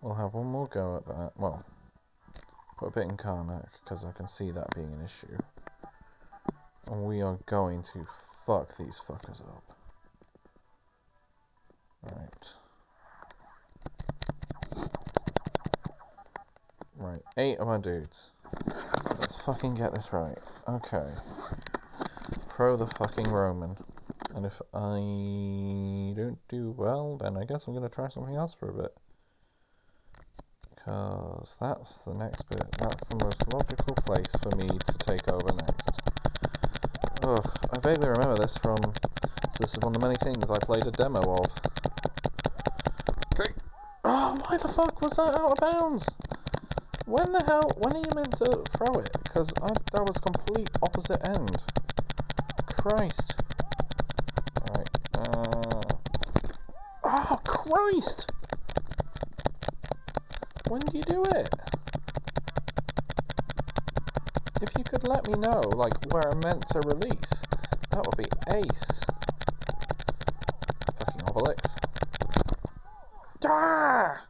We'll 0.00 0.14
have 0.14 0.34
one 0.34 0.46
more 0.46 0.66
go 0.66 0.96
at 0.96 1.06
that. 1.06 1.32
Well, 1.36 1.64
put 2.78 2.88
a 2.88 2.90
bit 2.90 3.04
in 3.04 3.16
Karnak, 3.16 3.68
because 3.82 4.04
I 4.04 4.12
can 4.12 4.26
see 4.26 4.50
that 4.50 4.74
being 4.74 4.92
an 4.92 5.04
issue. 5.04 5.38
And 6.88 7.04
we 7.04 7.22
are 7.22 7.38
going 7.46 7.82
to 7.94 8.06
fuck 8.44 8.76
these 8.76 8.98
fuckers 8.98 9.40
up. 9.40 9.62
Right. 12.10 12.54
Right, 16.96 17.22
eight 17.36 17.58
of 17.58 17.66
my 17.66 17.78
dudes. 17.78 18.30
Let's 18.66 19.40
fucking 19.42 19.74
get 19.74 19.94
this 19.94 20.12
right. 20.12 20.38
Okay. 20.68 21.06
Pro 22.48 22.76
the 22.76 22.86
fucking 22.86 23.28
Roman. 23.28 23.76
And 24.34 24.46
if 24.46 24.62
I 24.72 24.96
don't 26.16 26.38
do 26.48 26.74
well, 26.76 27.18
then 27.18 27.36
I 27.36 27.44
guess 27.44 27.66
I'm 27.66 27.74
going 27.74 27.88
to 27.88 27.94
try 27.94 28.08
something 28.08 28.34
else 28.34 28.54
for 28.54 28.70
a 28.70 28.74
bit. 28.82 28.96
Because 30.74 31.56
that's 31.60 31.98
the 31.98 32.14
next 32.14 32.48
bit. 32.48 32.64
That's 32.78 33.08
the 33.08 33.22
most 33.22 33.44
logical 33.52 33.94
place 34.06 34.34
for 34.42 34.56
me 34.56 34.68
to 34.68 34.98
take 35.06 35.30
over 35.30 35.54
next. 35.68 35.90
Ugh, 37.24 37.50
I 37.70 37.80
vaguely 37.82 38.08
remember 38.08 38.36
this 38.40 38.56
from... 38.58 38.78
This 39.60 39.74
is 39.74 39.78
one 39.80 39.94
of 39.94 40.00
the 40.00 40.06
many 40.08 40.16
things 40.16 40.50
I 40.50 40.58
played 40.64 40.86
a 40.86 40.90
demo 40.90 41.20
of. 41.20 41.46
Okay. 43.38 43.52
Oh, 44.04 44.34
why 44.46 44.56
the 44.56 44.68
fuck 44.68 45.00
was 45.02 45.12
that 45.12 45.38
out 45.38 45.52
of 45.52 45.72
bounds? 45.72 46.08
When 47.06 47.30
the 47.32 47.44
hell... 47.46 47.70
When 47.78 47.94
are 47.94 48.02
you 48.02 48.14
meant 48.16 48.34
to 48.38 48.64
throw 48.72 48.98
it? 48.98 49.12
Because 49.24 49.48
that 49.92 50.02
was 50.02 50.18
complete 50.18 50.70
opposite 50.82 51.20
end. 51.36 51.64
Christ. 52.74 53.36
Oh, 57.04 57.40
Christ! 57.44 58.28
When 60.68 60.80
do 60.80 60.98
you 60.98 61.04
do 61.04 61.24
it? 61.34 61.48
If 64.60 64.76
you 64.76 64.84
could 64.84 65.04
let 65.04 65.26
me 65.26 65.34
know, 65.34 65.60
like, 65.68 65.94
where 66.12 66.30
I'm 66.30 66.40
meant 66.40 66.66
to 66.68 66.80
release, 66.80 67.42
that 67.90 68.04
would 68.04 68.16
be 68.16 68.28
ace. 68.48 69.06
Fucking 70.98 71.22
Obelix. 71.22 71.74
Ah! 73.44 74.26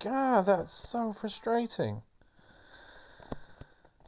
God, 0.00 0.46
that's 0.46 0.72
so 0.72 1.12
frustrating. 1.12 2.02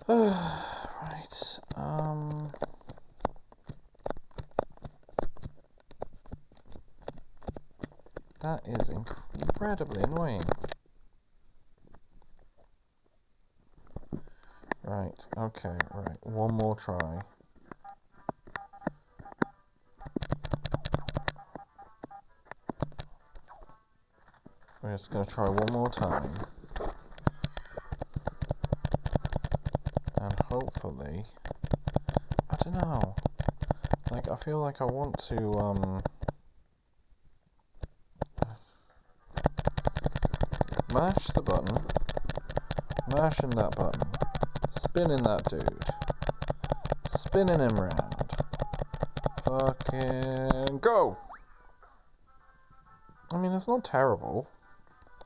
right. 0.09 1.59
Um. 1.75 2.53
That 8.41 8.61
is 8.69 8.93
incredibly 9.41 10.05
annoying. 10.05 10.43
Right, 14.85 15.27
okay, 15.37 15.77
right. 15.93 16.17
One 16.23 16.55
more 16.55 16.77
try. 16.77 17.23
We're 24.81 24.93
just 24.93 25.11
going 25.11 25.25
to 25.25 25.35
try 25.35 25.49
one 25.49 25.73
more 25.73 25.91
time. 25.91 26.31
And 30.21 30.35
hopefully... 30.61 31.23
I 32.49 32.57
don't 32.65 32.81
know. 32.81 33.15
Like, 34.11 34.31
I 34.31 34.37
feel 34.37 34.61
like 34.61 34.81
I 34.81 34.85
want 34.85 35.19
to, 35.29 35.53
um... 35.59 36.01
Mash 40.95 41.27
the 41.35 41.43
button. 41.43 41.85
Mashing 43.19 43.51
that 43.51 43.77
button. 43.77 44.09
Spinning 44.71 45.23
that 45.25 45.43
dude. 45.51 45.85
Spinning 47.05 47.61
him 47.61 47.77
round. 47.77 48.15
Fucking 49.45 50.79
go! 50.79 51.19
I 53.31 53.37
mean, 53.37 53.53
it's 53.53 53.69
not 53.69 53.85
terrible. 53.85 54.49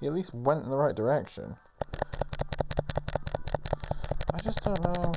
He 0.00 0.08
at 0.08 0.14
least 0.14 0.34
went 0.34 0.64
in 0.64 0.70
the 0.70 0.76
right 0.76 0.96
direction. 0.96 1.54
Don't 4.74 5.02
know. 5.02 5.12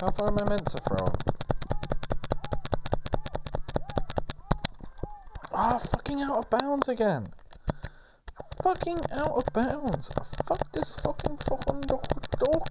How 0.00 0.10
far 0.10 0.28
am 0.28 0.38
I 0.40 0.48
meant 0.48 0.66
to 0.66 0.78
throw? 0.78 1.06
Ah, 5.52 5.74
oh, 5.74 5.78
fucking 5.78 6.22
out 6.22 6.38
of 6.38 6.50
bounds 6.50 6.88
again. 6.88 7.26
Fucking 8.62 8.98
out 9.12 9.36
of 9.36 9.44
bounds. 9.52 10.10
Fuck 10.46 10.72
this 10.72 10.96
fucking 10.96 11.36
fucking 11.38 11.80
dog. 11.82 12.04
dog. 12.38 12.66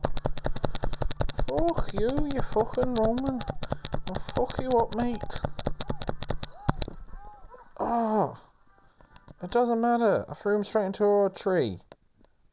Fuck 1.47 1.89
you, 1.93 2.09
you 2.33 2.41
fucking 2.41 2.95
Roman. 2.95 3.39
I'll 4.09 4.21
fuck 4.35 4.59
you 4.59 4.69
up, 4.69 4.95
mate. 4.97 5.41
Oh. 7.79 8.37
It 9.43 9.51
doesn't 9.51 9.81
matter. 9.81 10.25
I 10.27 10.33
threw 10.33 10.55
him 10.55 10.63
straight 10.63 10.87
into 10.87 11.05
a 11.05 11.29
tree. 11.29 11.79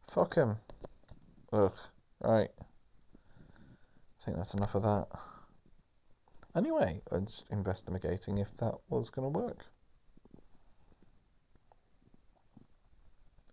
Fuck 0.09 0.35
him. 0.35 0.57
Ugh. 1.53 1.73
Right. 2.21 2.51
I 4.23 4.25
think 4.25 4.37
that's 4.37 4.55
enough 4.55 4.77
of 4.77 4.85
that. 4.85 5.09
Anyway, 6.55 7.01
I 7.11 7.17
am 7.17 7.27
just 7.27 7.51
investigating 7.51 8.39
if 8.39 8.57
that 8.59 8.75
was 8.89 9.11
going 9.11 9.33
to 9.33 9.37
work. 9.37 9.65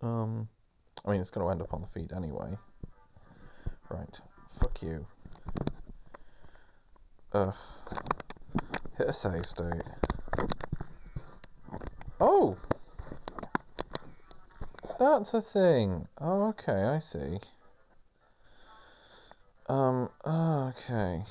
Um, 0.04 0.48
I 1.04 1.12
mean, 1.12 1.22
it's 1.22 1.32
going 1.32 1.44
to 1.48 1.50
end 1.50 1.64
up 1.64 1.74
on 1.74 1.82
the 1.82 1.88
feed 1.88 2.12
anyway. 2.14 2.56
Right. 3.90 4.20
Fuck 4.60 4.84
you. 4.84 5.08
Ugh. 7.34 7.56
Hit 9.00 9.08
a 9.08 9.14
save 9.14 9.48
state. 9.48 9.92
Oh! 12.22 12.58
That's 15.00 15.34
a 15.34 15.42
thing. 15.42 16.08
Oh, 16.22 16.50
okay, 16.50 16.84
I 16.84 17.00
see. 17.00 17.40
Um, 19.70 20.10
okay. 20.26 21.22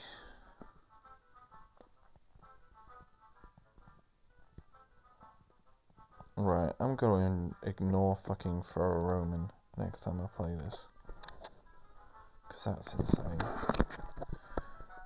Right, 6.37 6.73
I'm 6.79 6.95
going 6.95 7.53
to 7.63 7.69
ignore 7.69 8.15
fucking 8.15 8.63
a 8.97 9.05
Roman 9.05 9.51
next 9.77 10.05
time 10.05 10.21
I 10.21 10.29
play 10.37 10.55
this. 10.55 10.87
Because 12.47 12.65
that's 12.65 12.95
insane. 12.95 13.39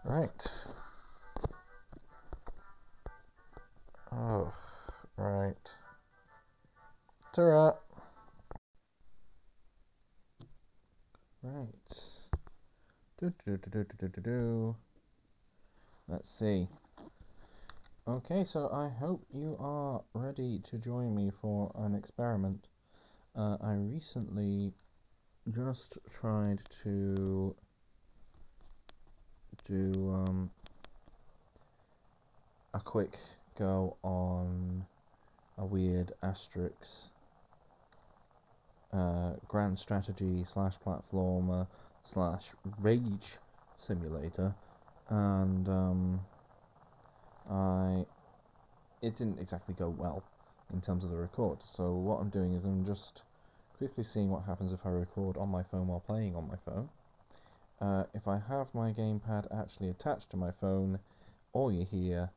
Right. 0.05 0.47
Oh, 4.13 4.53
right. 5.17 5.79
Alright. 7.39 7.75
Right. 11.43 12.12
Do, 13.23 13.33
do, 13.47 14.09
do. 14.21 14.77
Let's 16.09 16.29
see. 16.29 16.67
Okay, 18.09 18.43
so 18.43 18.69
I 18.73 18.89
hope 18.89 19.25
you 19.33 19.57
are 19.61 20.03
ready 20.13 20.59
to 20.65 20.77
join 20.77 21.15
me 21.15 21.31
for 21.41 21.71
an 21.77 21.95
experiment. 21.95 22.67
Uh, 23.37 23.59
I 23.63 23.75
recently 23.75 24.73
just 25.53 25.99
tried 26.11 26.63
to 26.83 27.55
do 29.69 29.93
um, 30.13 30.51
a 32.75 32.81
quick 32.81 33.17
go 33.57 33.97
on 34.03 34.85
a 35.59 35.65
weird 35.65 36.13
Asterix 36.25 37.11
uh, 38.93 39.35
grand 39.47 39.79
strategy 39.79 40.43
slash 40.43 40.77
platformer 40.85 41.69
slash 42.03 42.55
rage 42.81 43.39
simulator 43.77 44.55
and 45.09 45.69
um, 45.69 46.21
I 47.51 48.07
it 49.03 49.17
didn't 49.17 49.41
exactly 49.41 49.75
go 49.75 49.89
well 49.89 50.25
in 50.73 50.81
terms 50.81 51.05
of 51.05 51.11
the 51.11 51.17
record. 51.17 51.59
So 51.63 51.93
what 51.93 52.21
I'm 52.21 52.31
doing 52.31 52.53
is 52.55 52.65
I'm 52.65 52.85
just 52.85 53.25
quickly 53.77 54.05
seeing 54.05 54.31
what 54.31 54.45
happens 54.45 54.73
if 54.73 54.87
I 54.87 54.91
record 54.91 55.37
on 55.37 55.49
my 55.49 55.63
phone 55.65 55.89
while 55.89 56.01
playing 56.01 56.37
on 56.37 56.49
my 56.49 56.57
phone. 56.65 56.89
Uh, 57.81 58.05
if 58.15 58.29
I 58.29 58.39
have 58.49 58.73
my 58.75 58.93
gamepad 58.93 59.47
actually 59.53 59.89
attached 59.91 60.31
to 60.31 60.37
my 60.37 60.53
phone, 60.53 61.01
all 61.53 61.73
you 61.73 61.85
hear, 61.85 62.31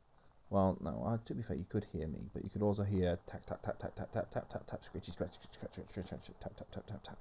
well, 0.49 0.76
no, 0.82 1.03
uh, 1.05 1.18
to 1.26 1.36
be 1.36 1.43
fair, 1.43 1.55
you 1.55 1.66
could 1.70 1.86
hear 1.86 2.07
me, 2.07 2.20
but 2.34 2.43
you 2.43 2.49
could 2.49 2.63
also 2.63 2.84
hear 2.84 3.20
tap 3.28 3.45
tap 3.45 3.61
tap 3.61 3.78
tap 3.78 3.95
tap 3.95 4.11
tap 4.11 4.32
tap 4.32 4.49
tap 4.49 4.66
tap 4.66 4.84
scratchy 4.84 5.11
scratch 5.11 5.38
scratch 5.51 5.76
scratch 5.89 6.09
tap 6.09 6.55
tap 6.57 6.72
tap 6.72 6.88
tap 6.88 7.03
tap. 7.03 7.18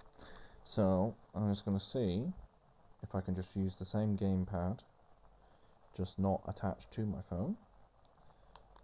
So 0.65 1.15
I'm 1.35 1.51
just 1.53 1.65
going 1.65 1.79
to 1.79 1.85
see 1.85 2.25
if 3.03 3.15
I 3.15 3.21
can 3.21 3.35
just 3.35 3.55
use 3.55 3.77
the 3.77 3.85
same 3.85 4.17
gamepad, 4.17 4.81
just 5.97 6.19
not 6.19 6.43
attached 6.49 6.91
to 6.93 7.03
my 7.03 7.21
phone 7.29 7.57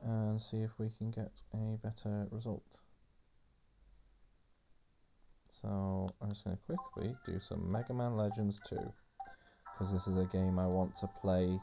and 0.02 0.40
see 0.40 0.58
if 0.58 0.70
we 0.78 0.90
can 0.98 1.10
get 1.10 1.42
a 1.52 1.76
better 1.82 2.26
result. 2.30 2.80
So 5.48 6.08
I'm 6.22 6.30
just 6.30 6.44
going 6.44 6.56
to 6.56 6.62
quickly 6.62 7.16
do 7.26 7.40
some 7.40 7.70
Mega 7.70 7.92
Man 7.92 8.16
Legends 8.16 8.60
2 8.68 8.76
because 9.72 9.92
this 9.92 10.06
is 10.06 10.16
a 10.16 10.26
game 10.26 10.58
I 10.58 10.66
want 10.66 10.94
to 10.96 11.08
play 11.20 11.58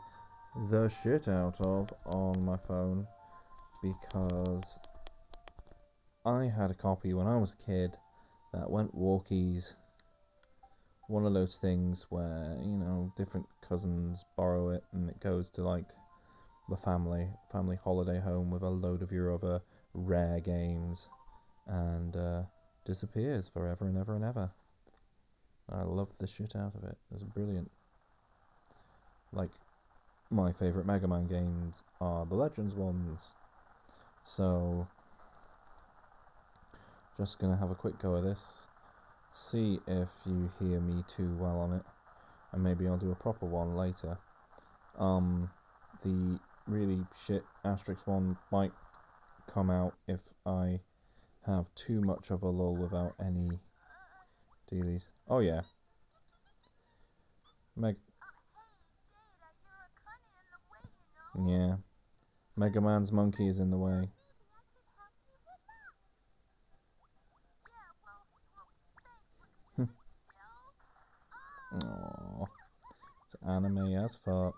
the 0.69 0.89
shit 0.89 1.27
out 1.27 1.59
of 1.61 1.93
on 2.07 2.43
my 2.43 2.57
phone 2.57 3.07
because 3.81 4.79
I 6.25 6.45
had 6.45 6.71
a 6.71 6.73
copy 6.73 7.13
when 7.13 7.27
I 7.27 7.37
was 7.37 7.53
a 7.53 7.63
kid 7.63 7.91
that 8.53 8.69
went 8.69 8.95
walkies. 8.97 9.75
One 11.07 11.25
of 11.25 11.33
those 11.33 11.55
things 11.55 12.05
where, 12.09 12.57
you 12.61 12.77
know, 12.77 13.11
different 13.15 13.47
cousins 13.61 14.25
borrow 14.35 14.69
it 14.69 14.83
and 14.91 15.09
it 15.09 15.19
goes 15.19 15.49
to 15.51 15.63
like 15.63 15.85
the 16.69 16.75
family 16.75 17.29
family 17.49 17.77
holiday 17.81 18.19
home 18.19 18.51
with 18.51 18.61
a 18.61 18.69
load 18.69 19.01
of 19.01 19.11
your 19.11 19.33
other 19.33 19.61
rare 19.93 20.41
games 20.41 21.09
and 21.65 22.15
uh, 22.17 22.43
disappears 22.85 23.47
forever 23.47 23.87
and 23.87 23.97
ever 23.97 24.15
and 24.15 24.25
ever. 24.25 24.51
I 25.69 25.83
love 25.83 26.17
the 26.17 26.27
shit 26.27 26.55
out 26.55 26.75
of 26.75 26.83
it. 26.83 26.97
It 27.11 27.13
was 27.13 27.23
brilliant. 27.23 27.69
Like, 29.31 29.51
my 30.29 30.51
favourite 30.53 30.87
Mega 30.87 31.07
Man 31.07 31.27
games 31.27 31.83
are 31.99 32.25
the 32.25 32.35
Legends 32.35 32.75
ones. 32.75 33.33
So, 34.23 34.89
just 37.17 37.39
gonna 37.39 37.57
have 37.57 37.71
a 37.71 37.75
quick 37.75 37.97
go 37.97 38.15
of 38.15 38.23
this. 38.23 38.66
See 39.39 39.79
if 39.87 40.09
you 40.25 40.49
hear 40.59 40.81
me 40.81 41.03
too 41.07 41.31
well 41.39 41.59
on 41.59 41.73
it. 41.73 41.83
And 42.51 42.63
maybe 42.63 42.87
I'll 42.87 42.97
do 42.97 43.11
a 43.11 43.15
proper 43.15 43.45
one 43.45 43.75
later. 43.75 44.17
Um, 44.97 45.49
the 46.03 46.39
really 46.67 47.05
shit 47.23 47.45
Asterix 47.63 48.05
one 48.07 48.35
might 48.51 48.71
come 49.45 49.69
out 49.69 49.93
if 50.07 50.19
I 50.45 50.79
have 51.45 51.65
too 51.75 52.01
much 52.01 52.31
of 52.31 52.41
a 52.41 52.49
lull 52.49 52.75
without 52.75 53.13
any 53.23 53.59
dealies. 54.71 55.11
Oh 55.29 55.39
yeah. 55.39 55.61
Meg 57.75 57.95
Yeah. 61.45 61.75
Mega 62.55 62.81
Man's 62.81 63.11
monkey 63.11 63.47
is 63.47 63.59
in 63.59 63.69
the 63.69 63.77
way. 63.77 64.09
Aww. 71.73 72.47
It's 73.25 73.35
anime 73.47 73.95
as 73.95 74.15
fuck. 74.23 74.55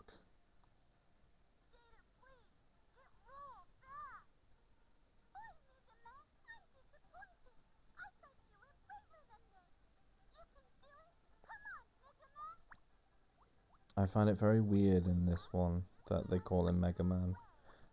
I 13.97 14.05
find 14.05 14.30
it 14.30 14.39
very 14.39 14.62
weird 14.62 15.07
in 15.07 15.26
this 15.26 15.49
one 15.51 15.84
that 16.07 16.30
they 16.30 16.39
call 16.39 16.70
him 16.70 16.80
Mega 16.80 17.03
Man. 17.03 17.36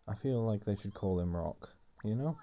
I 0.07 0.15
feel 0.15 0.45
like 0.45 0.63
they 0.63 0.77
should 0.77 0.93
call 0.93 1.19
him 1.19 1.35
Rock, 1.35 1.69
you 2.05 2.15
know? 2.15 2.37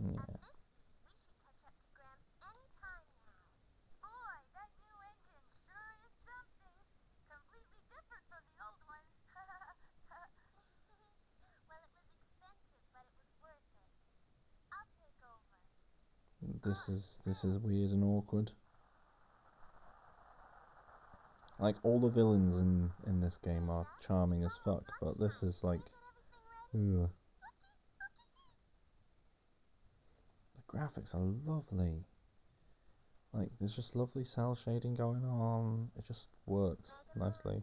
Yeah. 0.00 0.22
this 16.62 16.88
is 16.88 17.20
this 17.24 17.44
is 17.44 17.58
weird 17.58 17.90
and 17.90 18.04
awkward. 18.04 18.50
Like 21.58 21.76
all 21.82 22.00
the 22.00 22.08
villains 22.08 22.58
in 22.58 22.90
in 23.06 23.20
this 23.20 23.36
game 23.36 23.68
are 23.70 23.86
charming 24.00 24.42
as 24.44 24.56
fuck, 24.64 24.84
but 25.00 25.18
this 25.18 25.42
is 25.42 25.62
like, 25.62 25.80
ugh. 26.74 27.10
Graphics 30.74 31.14
are 31.14 31.50
lovely. 31.50 32.04
Like, 33.32 33.50
there's 33.58 33.76
just 33.76 33.96
lovely 33.96 34.24
cel 34.24 34.54
shading 34.54 34.94
going 34.94 35.24
on. 35.24 35.90
It 35.96 36.06
just 36.06 36.28
works 36.46 37.02
nicely. 37.16 37.62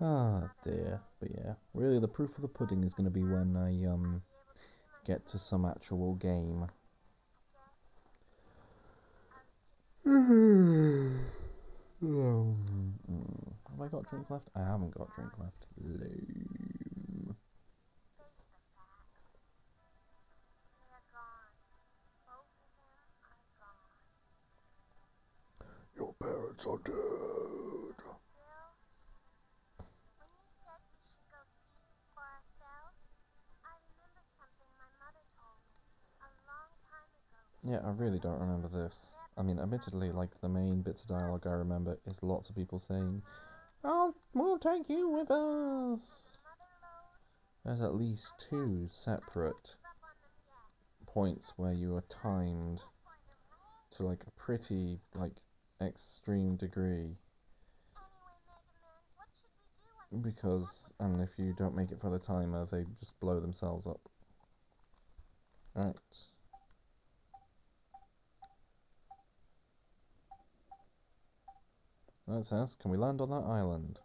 Ah 0.00 0.48
dear, 0.62 1.00
but 1.18 1.28
yeah, 1.34 1.54
really 1.74 1.98
the 1.98 2.06
proof 2.06 2.36
of 2.36 2.42
the 2.42 2.48
pudding 2.48 2.84
is 2.84 2.94
going 2.94 3.06
to 3.06 3.10
be 3.10 3.24
when 3.24 3.56
I 3.56 3.84
um 3.90 4.22
get 5.04 5.26
to 5.28 5.40
some 5.40 5.64
actual 5.64 6.14
game. 6.14 6.66
Have 13.70 13.80
I 13.80 13.88
got 13.88 14.08
drink 14.08 14.30
left? 14.30 14.48
I 14.54 14.60
haven't 14.60 14.94
got 14.96 15.12
drink 15.14 15.32
left. 15.36 15.66
Lame. 15.76 17.34
Your 25.96 26.14
parents 26.20 26.66
are 26.66 26.78
dead. 26.84 27.57
Yeah, 37.68 37.80
I 37.84 37.90
really 37.90 38.18
don't 38.18 38.40
remember 38.40 38.68
this. 38.68 39.14
I 39.36 39.42
mean, 39.42 39.58
admittedly, 39.58 40.10
like 40.10 40.30
the 40.40 40.48
main 40.48 40.80
bits 40.80 41.02
of 41.02 41.18
dialogue 41.18 41.46
I 41.46 41.50
remember 41.50 41.98
is 42.06 42.22
lots 42.22 42.48
of 42.48 42.56
people 42.56 42.78
saying, 42.78 43.20
"Oh, 43.84 44.14
we'll 44.32 44.58
take 44.58 44.88
you 44.88 45.10
with 45.10 45.30
us." 45.30 46.38
There's 47.66 47.82
at 47.82 47.94
least 47.94 48.38
two 48.38 48.88
separate 48.90 49.76
points 51.04 51.52
where 51.58 51.74
you 51.74 51.94
are 51.94 52.04
timed 52.08 52.84
to 53.90 54.02
like 54.02 54.24
a 54.26 54.30
pretty 54.30 55.00
like 55.14 55.42
extreme 55.82 56.56
degree 56.56 57.18
because 60.22 60.94
and 61.00 61.20
if 61.20 61.38
you 61.38 61.52
don't 61.52 61.76
make 61.76 61.92
it 61.92 62.00
for 62.00 62.08
the 62.08 62.18
timer 62.18 62.66
they 62.72 62.84
just 62.98 63.18
blow 63.20 63.40
themselves 63.40 63.86
up 63.86 64.00
right 65.74 65.96
that 72.28 72.44
says 72.44 72.76
can 72.76 72.90
we 72.90 72.96
land 72.96 73.20
on 73.20 73.30
that 73.30 73.44
island? 73.44 74.00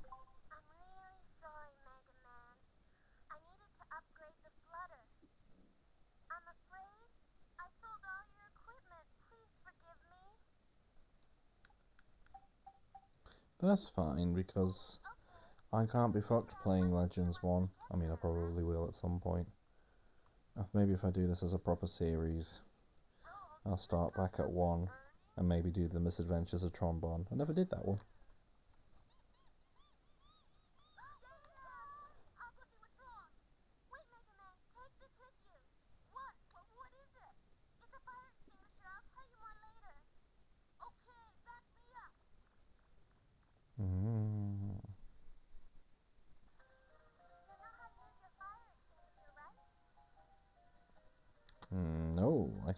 That's 13.61 13.89
fine 13.89 14.35
because 14.35 15.01
I 15.73 15.85
can't 15.85 16.15
be 16.15 16.21
fucked 16.21 16.55
playing 16.63 16.93
Legends 16.93 17.43
1. 17.43 17.69
I 17.93 17.97
mean, 17.97 18.11
I 18.13 18.15
probably 18.15 18.63
will 18.63 18.87
at 18.87 18.95
some 18.95 19.19
point. 19.19 19.49
Uh, 20.57 20.63
Maybe 20.75 20.93
if 20.93 21.05
I 21.05 21.11
do 21.11 21.27
this 21.27 21.43
as 21.43 21.55
a 21.55 21.59
proper 21.59 21.89
series, 21.89 22.61
I'll 23.67 23.77
start 23.77 24.15
back 24.15 24.37
at 24.39 24.49
1 24.49 24.89
and 25.37 25.49
maybe 25.49 25.71
do 25.71 25.89
the 25.89 25.99
misadventures 25.99 26.63
of 26.63 26.73
Tron 26.73 27.01
Bonne. 27.01 27.27
I 27.33 27.35
never 27.35 27.53
did 27.53 27.69
that 27.71 27.85
one. 27.85 27.99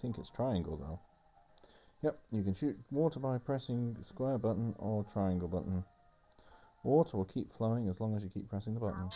Think 0.01 0.19
it's 0.19 0.31
triangle 0.31 0.77
though. 0.77 0.99
Yep, 2.03 2.19
you 2.33 2.43
can 2.43 2.55
shoot 2.55 2.79
water 2.91 3.21
by 3.21 3.39
pressing 3.39 3.97
square 4.03 4.39
button 4.39 4.75
or 4.79 5.05
triangle 5.05 5.49
button. 5.49 5.85
Water 6.83 7.19
will 7.19 7.27
keep 7.27 7.53
flowing 7.53 7.89
as 7.89 8.01
long 8.01 8.17
as 8.17 8.23
you 8.23 8.31
keep 8.31 8.49
pressing 8.49 8.73
the 8.75 8.81
button. 8.81 9.11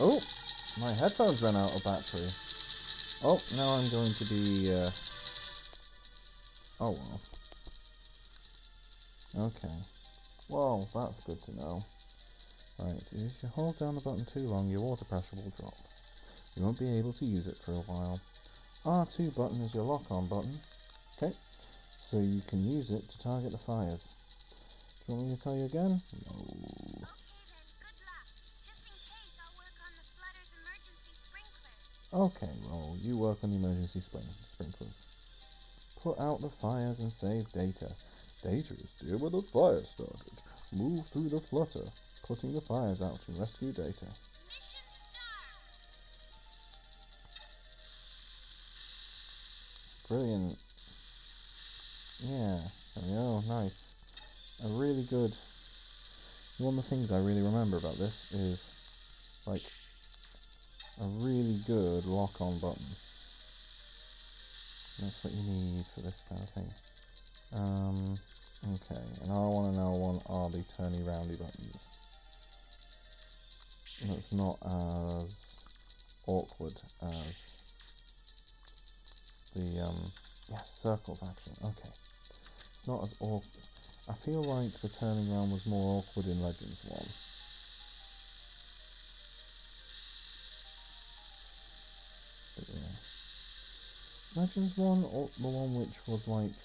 Oh, 0.00 0.22
my 0.80 0.92
headphones 0.92 1.42
ran 1.42 1.56
out 1.56 1.74
of 1.74 1.84
battery. 1.84 2.28
Oh, 3.22 3.42
now 3.56 3.68
I'm 3.74 3.90
going 3.90 4.12
to 4.12 4.24
be. 4.24 4.72
Uh... 4.72 4.90
Oh 6.80 6.92
well. 6.92 7.20
Okay. 9.46 9.74
Well, 10.48 10.88
that's 10.94 11.24
good 11.24 11.42
to 11.42 11.56
know. 11.56 11.84
Right, 12.78 12.94
if 13.12 13.42
you 13.42 13.48
hold 13.48 13.78
down 13.78 13.96
the 13.96 14.00
button 14.00 14.24
too 14.24 14.46
long, 14.46 14.68
your 14.68 14.80
water 14.80 15.04
pressure 15.04 15.36
will 15.36 15.52
drop. 15.58 15.74
You 16.56 16.62
won't 16.62 16.78
be 16.78 16.96
able 16.96 17.12
to 17.14 17.24
use 17.24 17.48
it 17.48 17.56
for 17.56 17.72
a 17.72 17.84
while. 17.92 18.20
R2 18.84 19.36
button 19.36 19.60
is 19.62 19.74
your 19.74 19.84
lock-on 19.84 20.26
button. 20.26 20.58
Okay, 21.16 21.34
so 21.98 22.18
you 22.18 22.40
can 22.48 22.64
use 22.64 22.90
it 22.90 23.08
to 23.08 23.18
target 23.18 23.52
the 23.52 23.58
fires. 23.58 24.08
Do 25.06 25.12
you 25.12 25.18
want 25.18 25.28
me 25.28 25.36
to 25.36 25.42
tell 25.42 25.56
you 25.56 25.64
again? 25.64 26.00
No. 26.26 26.44
Okay 32.10 32.48
well, 32.64 32.96
you 33.02 33.18
work 33.18 33.38
on 33.42 33.50
the 33.50 33.56
emergency 33.56 34.00
sprinklers. 34.00 35.06
Put 36.02 36.18
out 36.18 36.40
the 36.40 36.48
fires 36.48 37.00
and 37.00 37.12
save 37.12 37.52
data. 37.52 37.90
Data 38.42 38.74
is 38.74 38.92
dear 39.04 39.18
where 39.18 39.30
the 39.30 39.42
fire 39.42 39.82
started. 39.82 40.32
Move 40.72 41.06
through 41.08 41.28
the 41.28 41.40
flutter, 41.40 41.84
putting 42.26 42.54
the 42.54 42.62
fires 42.62 43.02
out 43.02 43.18
and 43.28 43.38
rescue 43.38 43.72
data. 43.72 44.06
Brilliant. 50.08 50.56
Yeah, 52.24 52.60
there 52.96 53.04
we 53.04 53.14
go, 53.14 53.42
nice. 53.46 53.90
A 54.64 54.68
really 54.68 55.02
good. 55.02 55.36
One 56.56 56.78
of 56.78 56.84
the 56.84 56.90
things 56.90 57.12
I 57.12 57.18
really 57.18 57.42
remember 57.42 57.76
about 57.76 57.98
this 57.98 58.26
is 58.32 58.70
like 59.46 59.62
a 60.98 61.04
really 61.04 61.60
good 61.66 62.06
lock 62.06 62.40
on 62.40 62.58
button. 62.58 62.96
That's 64.98 65.22
what 65.22 65.34
you 65.34 65.42
need 65.42 65.84
for 65.94 66.00
this 66.00 66.24
kind 66.28 66.42
of 66.42 66.48
thing. 66.50 66.70
Um, 67.54 68.18
okay, 68.74 69.00
and 69.22 69.30
R1 69.30 69.68
and 69.68 69.78
L1 69.78 70.22
are 70.26 70.48
the 70.48 70.64
turny 70.76 71.06
roundy 71.06 71.36
buttons. 71.36 71.88
It's 74.16 74.32
not 74.32 74.58
as 74.64 75.64
awkward 76.26 76.80
as 77.02 77.58
the 79.54 79.80
um 79.80 80.12
yes 80.48 80.70
circles 80.70 81.22
action. 81.22 81.54
Okay, 81.64 81.90
it's 82.72 82.86
not 82.86 83.02
as 83.02 83.14
awkward. 83.20 83.64
I 84.08 84.14
feel 84.14 84.44
like 84.44 84.80
the 84.80 84.88
turning 84.88 85.28
round 85.28 85.50
was 85.52 85.66
more 85.66 85.98
awkward 85.98 86.26
in 86.26 86.40
Legends 86.40 86.82
one. 86.84 87.12
But 92.56 92.64
yeah, 92.68 92.96
Legends 94.34 94.76
one 94.76 95.04
or 95.04 95.30
the 95.38 95.48
one 95.48 95.74
which 95.74 96.06
was 96.06 96.26
like 96.28 96.56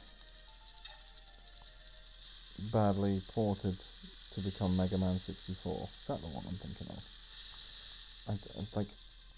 badly 2.58 3.22
ported 3.28 3.84
to 4.32 4.40
become 4.42 4.76
Mega 4.76 4.98
Man 4.98 5.18
64. 5.20 5.90
Is 6.02 6.08
that 6.08 6.22
the 6.22 6.28
one 6.28 6.46
I'm 6.48 6.58
thinking 6.58 6.88
of? 6.90 7.04
I- 8.28 8.38
like, 8.76 8.96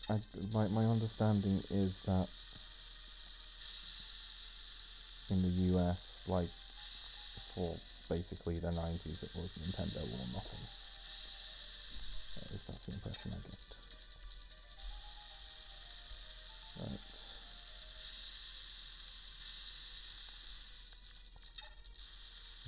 I, 0.09 0.19
my, 0.51 0.67
my 0.67 0.85
understanding 0.85 1.63
is 1.69 1.99
that 1.99 2.29
in 5.29 5.41
the 5.41 5.49
US, 5.71 6.23
like, 6.27 6.51
for 7.53 7.79
basically 8.09 8.59
the 8.59 8.71
90s, 8.71 9.23
it 9.23 9.31
was 9.33 9.53
Nintendo 9.53 10.03
or 10.11 10.27
nothing. 10.33 10.67
At 12.41 12.51
least 12.51 12.67
that's 12.67 12.85
the 12.85 12.93
impression 12.93 13.33
I 13.33 13.39
get. 13.39 13.77
Right. 16.75 17.19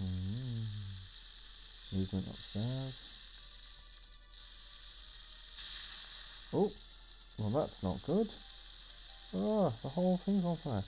Mm. 0.02 0.68
Movement 1.92 2.28
upstairs. 2.30 3.12
Oh, 6.52 6.74
well 7.38 7.50
that's 7.52 7.84
not 7.84 8.02
good. 8.02 8.34
Ah, 9.34 9.74
the 9.82 9.90
whole 9.90 10.18
thing's 10.18 10.44
on 10.46 10.58
fire. 10.58 10.84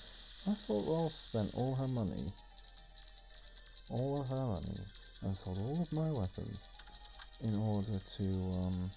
I 0.48 0.54
thought 0.54 0.88
Roll 0.88 1.10
spent 1.10 1.52
all 1.54 1.76
her 1.76 1.88
money, 1.88 2.32
all 3.90 4.22
of 4.22 4.28
her 4.30 4.46
money, 4.46 4.80
and 5.22 5.36
sold 5.36 5.58
all 5.58 5.82
of 5.82 5.92
my 5.92 6.12
weapons 6.12 6.68
in 7.42 7.56
order 7.56 8.00
to 8.18 8.24
um, 8.24 8.92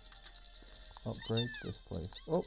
upgrade 1.06 1.50
this 1.64 1.80
place. 1.80 2.20
Oh, 2.28 2.44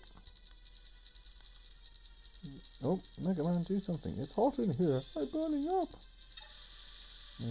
oh, 2.83 3.01
Mega 3.21 3.43
Man, 3.43 3.63
do 3.63 3.79
something! 3.79 4.15
It's 4.19 4.33
hot 4.33 4.59
in 4.59 4.71
here. 4.71 5.01
I'm 5.15 5.25
burning 5.25 5.67
up. 5.69 5.89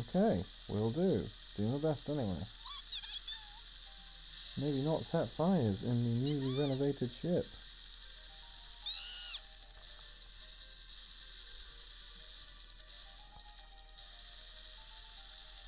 Okay, 0.00 0.44
will 0.68 0.90
do. 0.90 1.28
Do 1.56 1.62
my 1.62 1.78
best 1.78 2.08
anyway. 2.08 2.46
Maybe 4.56 4.78
not 4.82 5.04
set 5.04 5.28
fires 5.36 5.82
in 5.82 6.04
the 6.04 6.10
newly 6.10 6.52
renovated 6.52 7.12
ship. 7.12 7.46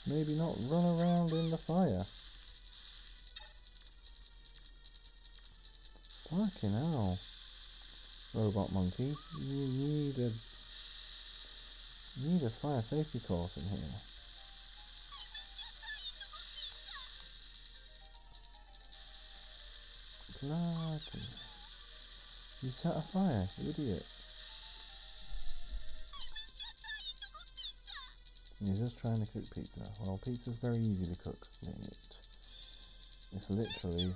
Maybe 0.07 0.35
not 0.35 0.55
run 0.71 0.85
around 0.85 1.33
in 1.33 1.51
the 1.51 1.57
fire. 1.57 2.07
Fucking 6.31 6.73
hell. 6.73 7.19
Robot 8.35 8.73
monkey, 8.73 9.17
you 9.41 9.67
need 9.67 10.19
a 10.19 10.31
you 12.21 12.31
need 12.31 12.43
a 12.43 12.51
fire 12.51 12.83
safety 12.83 13.19
course 13.27 13.57
in 13.57 13.63
here. 13.69 13.81
Bloody. 20.43 21.27
You 22.63 22.71
set 22.71 22.97
a 22.97 23.01
fire, 23.01 23.49
you 23.63 23.71
idiot. 23.71 24.16
You're 28.61 28.77
just 28.77 28.99
trying 28.99 29.25
to 29.25 29.33
cook 29.33 29.45
pizza. 29.55 29.81
Well, 30.01 30.19
pizza's 30.25 30.57
very 30.57 30.79
easy 30.79 31.07
to 31.07 31.15
cook. 31.17 31.47
It's 33.35 33.51
literally. 33.51 34.15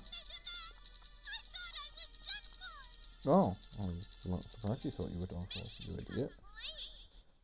Oh, 3.26 3.54
I'm 3.78 4.42
surprised 4.50 4.84
you 4.84 4.90
thought 4.90 5.10
you 5.12 5.20
were 5.20 5.26
done 5.26 5.46
for, 5.50 5.90
you 5.90 5.98
idiot. 6.10 6.32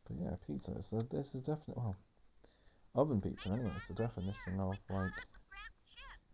But 0.07 0.17
yeah, 0.23 0.35
pizza. 0.47 0.71
A, 0.71 1.03
this 1.03 1.35
is 1.35 1.41
definitely 1.41 1.75
well, 1.75 1.95
oven 2.95 3.21
pizza 3.21 3.49
anyway. 3.49 3.71
It's 3.75 3.89
the 3.89 3.93
definition 3.93 4.59
of 4.59 4.77
like 4.89 5.11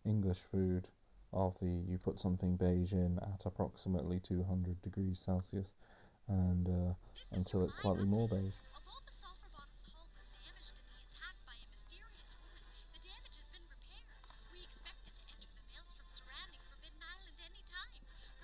English 0.05 0.39
food. 0.51 0.87
Of 1.33 1.57
the 1.59 1.65
you 1.65 1.97
put 1.97 2.19
something 2.19 2.55
beige 2.55 2.93
in 2.93 3.17
at 3.17 3.41
approximately 3.45 4.19
200 4.19 4.79
degrees 4.83 5.19
Celsius, 5.19 5.73
and 6.27 6.69
uh, 6.69 6.93
until 7.31 7.63
it's 7.63 7.77
slightly 7.77 8.05
more 8.05 8.27
beige. 8.27 8.53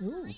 Ooh. 0.01 0.35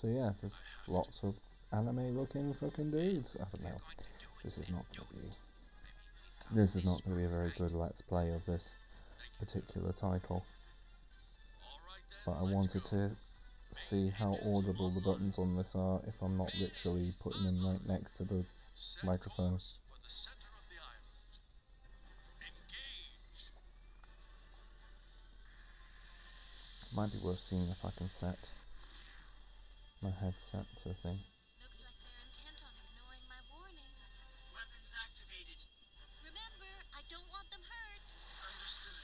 So 0.00 0.08
yeah, 0.08 0.30
there's 0.40 0.58
lots 0.88 1.22
of 1.24 1.34
anime-looking 1.74 2.54
fucking 2.54 2.90
dudes. 2.90 3.36
I 3.38 3.44
don't 3.54 3.64
know. 3.64 3.76
This 4.42 4.56
is 4.56 4.70
not 4.70 4.90
to 4.94 5.02
be. 5.12 5.28
This 6.52 6.74
is 6.74 6.86
not 6.86 7.02
to 7.02 7.10
be 7.10 7.24
a 7.24 7.28
very 7.28 7.50
good 7.58 7.72
let's 7.72 8.00
play 8.00 8.30
of 8.30 8.42
this 8.46 8.70
particular 9.38 9.92
title. 9.92 10.42
But 12.24 12.32
I 12.32 12.44
wanted 12.44 12.82
to 12.86 13.10
see 13.72 14.08
how 14.08 14.34
audible 14.42 14.88
the 14.88 15.02
buttons 15.02 15.38
on 15.38 15.54
this 15.54 15.74
are 15.74 16.00
if 16.08 16.14
I'm 16.22 16.38
not 16.38 16.50
literally 16.58 17.12
putting 17.20 17.44
them 17.44 17.66
right 17.66 17.86
next 17.86 18.16
to 18.16 18.24
the 18.24 18.42
microphone. 19.04 19.58
Might 26.94 27.12
be 27.12 27.18
worth 27.18 27.40
seeing 27.40 27.68
if 27.68 27.84
I 27.84 27.90
can 27.98 28.08
set 28.08 28.50
my 30.02 30.10
headset 30.10 30.64
to 30.80 30.88
the 30.88 30.94
thing. 30.94 31.20
Looks 31.60 31.84
like 31.84 31.92
they're 32.00 32.24
intent 32.24 32.56
on 32.64 32.72
ignoring 32.72 33.20
my 33.28 33.36
warning. 33.52 33.92
Weapons 34.56 34.96
activated. 34.96 35.60
Remember, 36.24 36.72
I 36.96 37.04
don't 37.12 37.28
want 37.28 37.44
them 37.52 37.60
hurt. 37.60 38.08
Understood. 38.40 38.96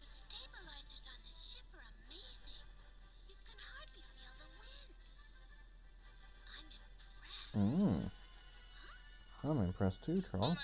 The 0.00 0.08
stabilizers 0.08 1.04
on 1.12 1.18
this 1.20 1.36
ship 1.52 1.68
are 1.76 1.84
amazing. 2.08 2.64
You 3.28 3.36
can 3.44 3.58
hardly 3.60 4.00
feel 4.16 4.32
the 4.40 4.48
wind. 4.64 4.96
I'm 6.56 6.68
impressed. 6.72 7.52
Mmm. 7.52 8.08
I'm 9.44 9.60
impressed 9.60 10.00
too, 10.08 10.24
Troll. 10.24 10.56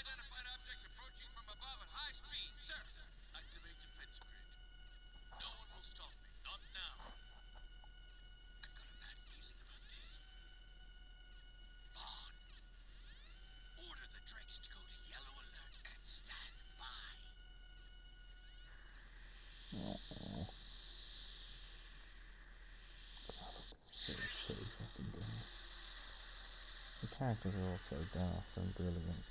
So 27.83 27.97
daft 28.13 28.57
and 28.57 28.75
brilliant. 28.75 29.25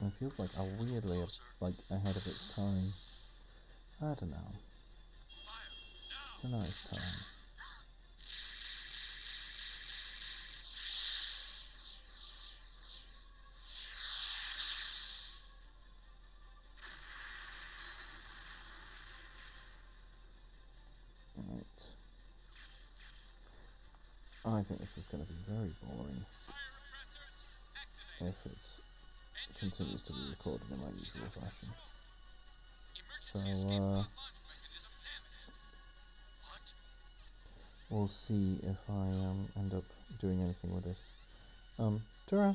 It 0.00 0.12
feels 0.18 0.38
like 0.38 0.50
a 0.56 0.64
weirdly 0.64 1.22
like 1.60 1.74
ahead 1.90 2.16
of 2.16 2.26
its 2.26 2.46
time. 2.46 2.94
I 4.00 4.14
don't 4.14 4.30
know. 4.30 4.52
Fire. 5.44 6.44
A 6.44 6.48
nice 6.48 6.80
time. 6.80 7.39
Think 24.70 24.80
this 24.80 24.98
is 24.98 25.06
going 25.08 25.24
to 25.24 25.28
be 25.28 25.38
very 25.48 25.72
boring 25.82 26.24
if 28.20 28.46
it 28.46 28.80
continues 29.58 30.02
to 30.02 30.12
be 30.12 30.20
recorded 30.30 30.62
in 30.70 30.78
my 30.78 30.90
usual 30.92 31.26
fashion. 31.26 31.68
So, 33.32 33.40
uh? 33.40 34.04
We'll 37.88 38.06
see 38.06 38.60
if 38.62 38.78
I 38.88 39.08
um, 39.26 39.48
end 39.58 39.74
up 39.74 39.82
doing 40.20 40.40
anything 40.40 40.72
with 40.72 40.84
this. 40.84 41.12
Um, 41.80 42.00
ta 42.28 42.54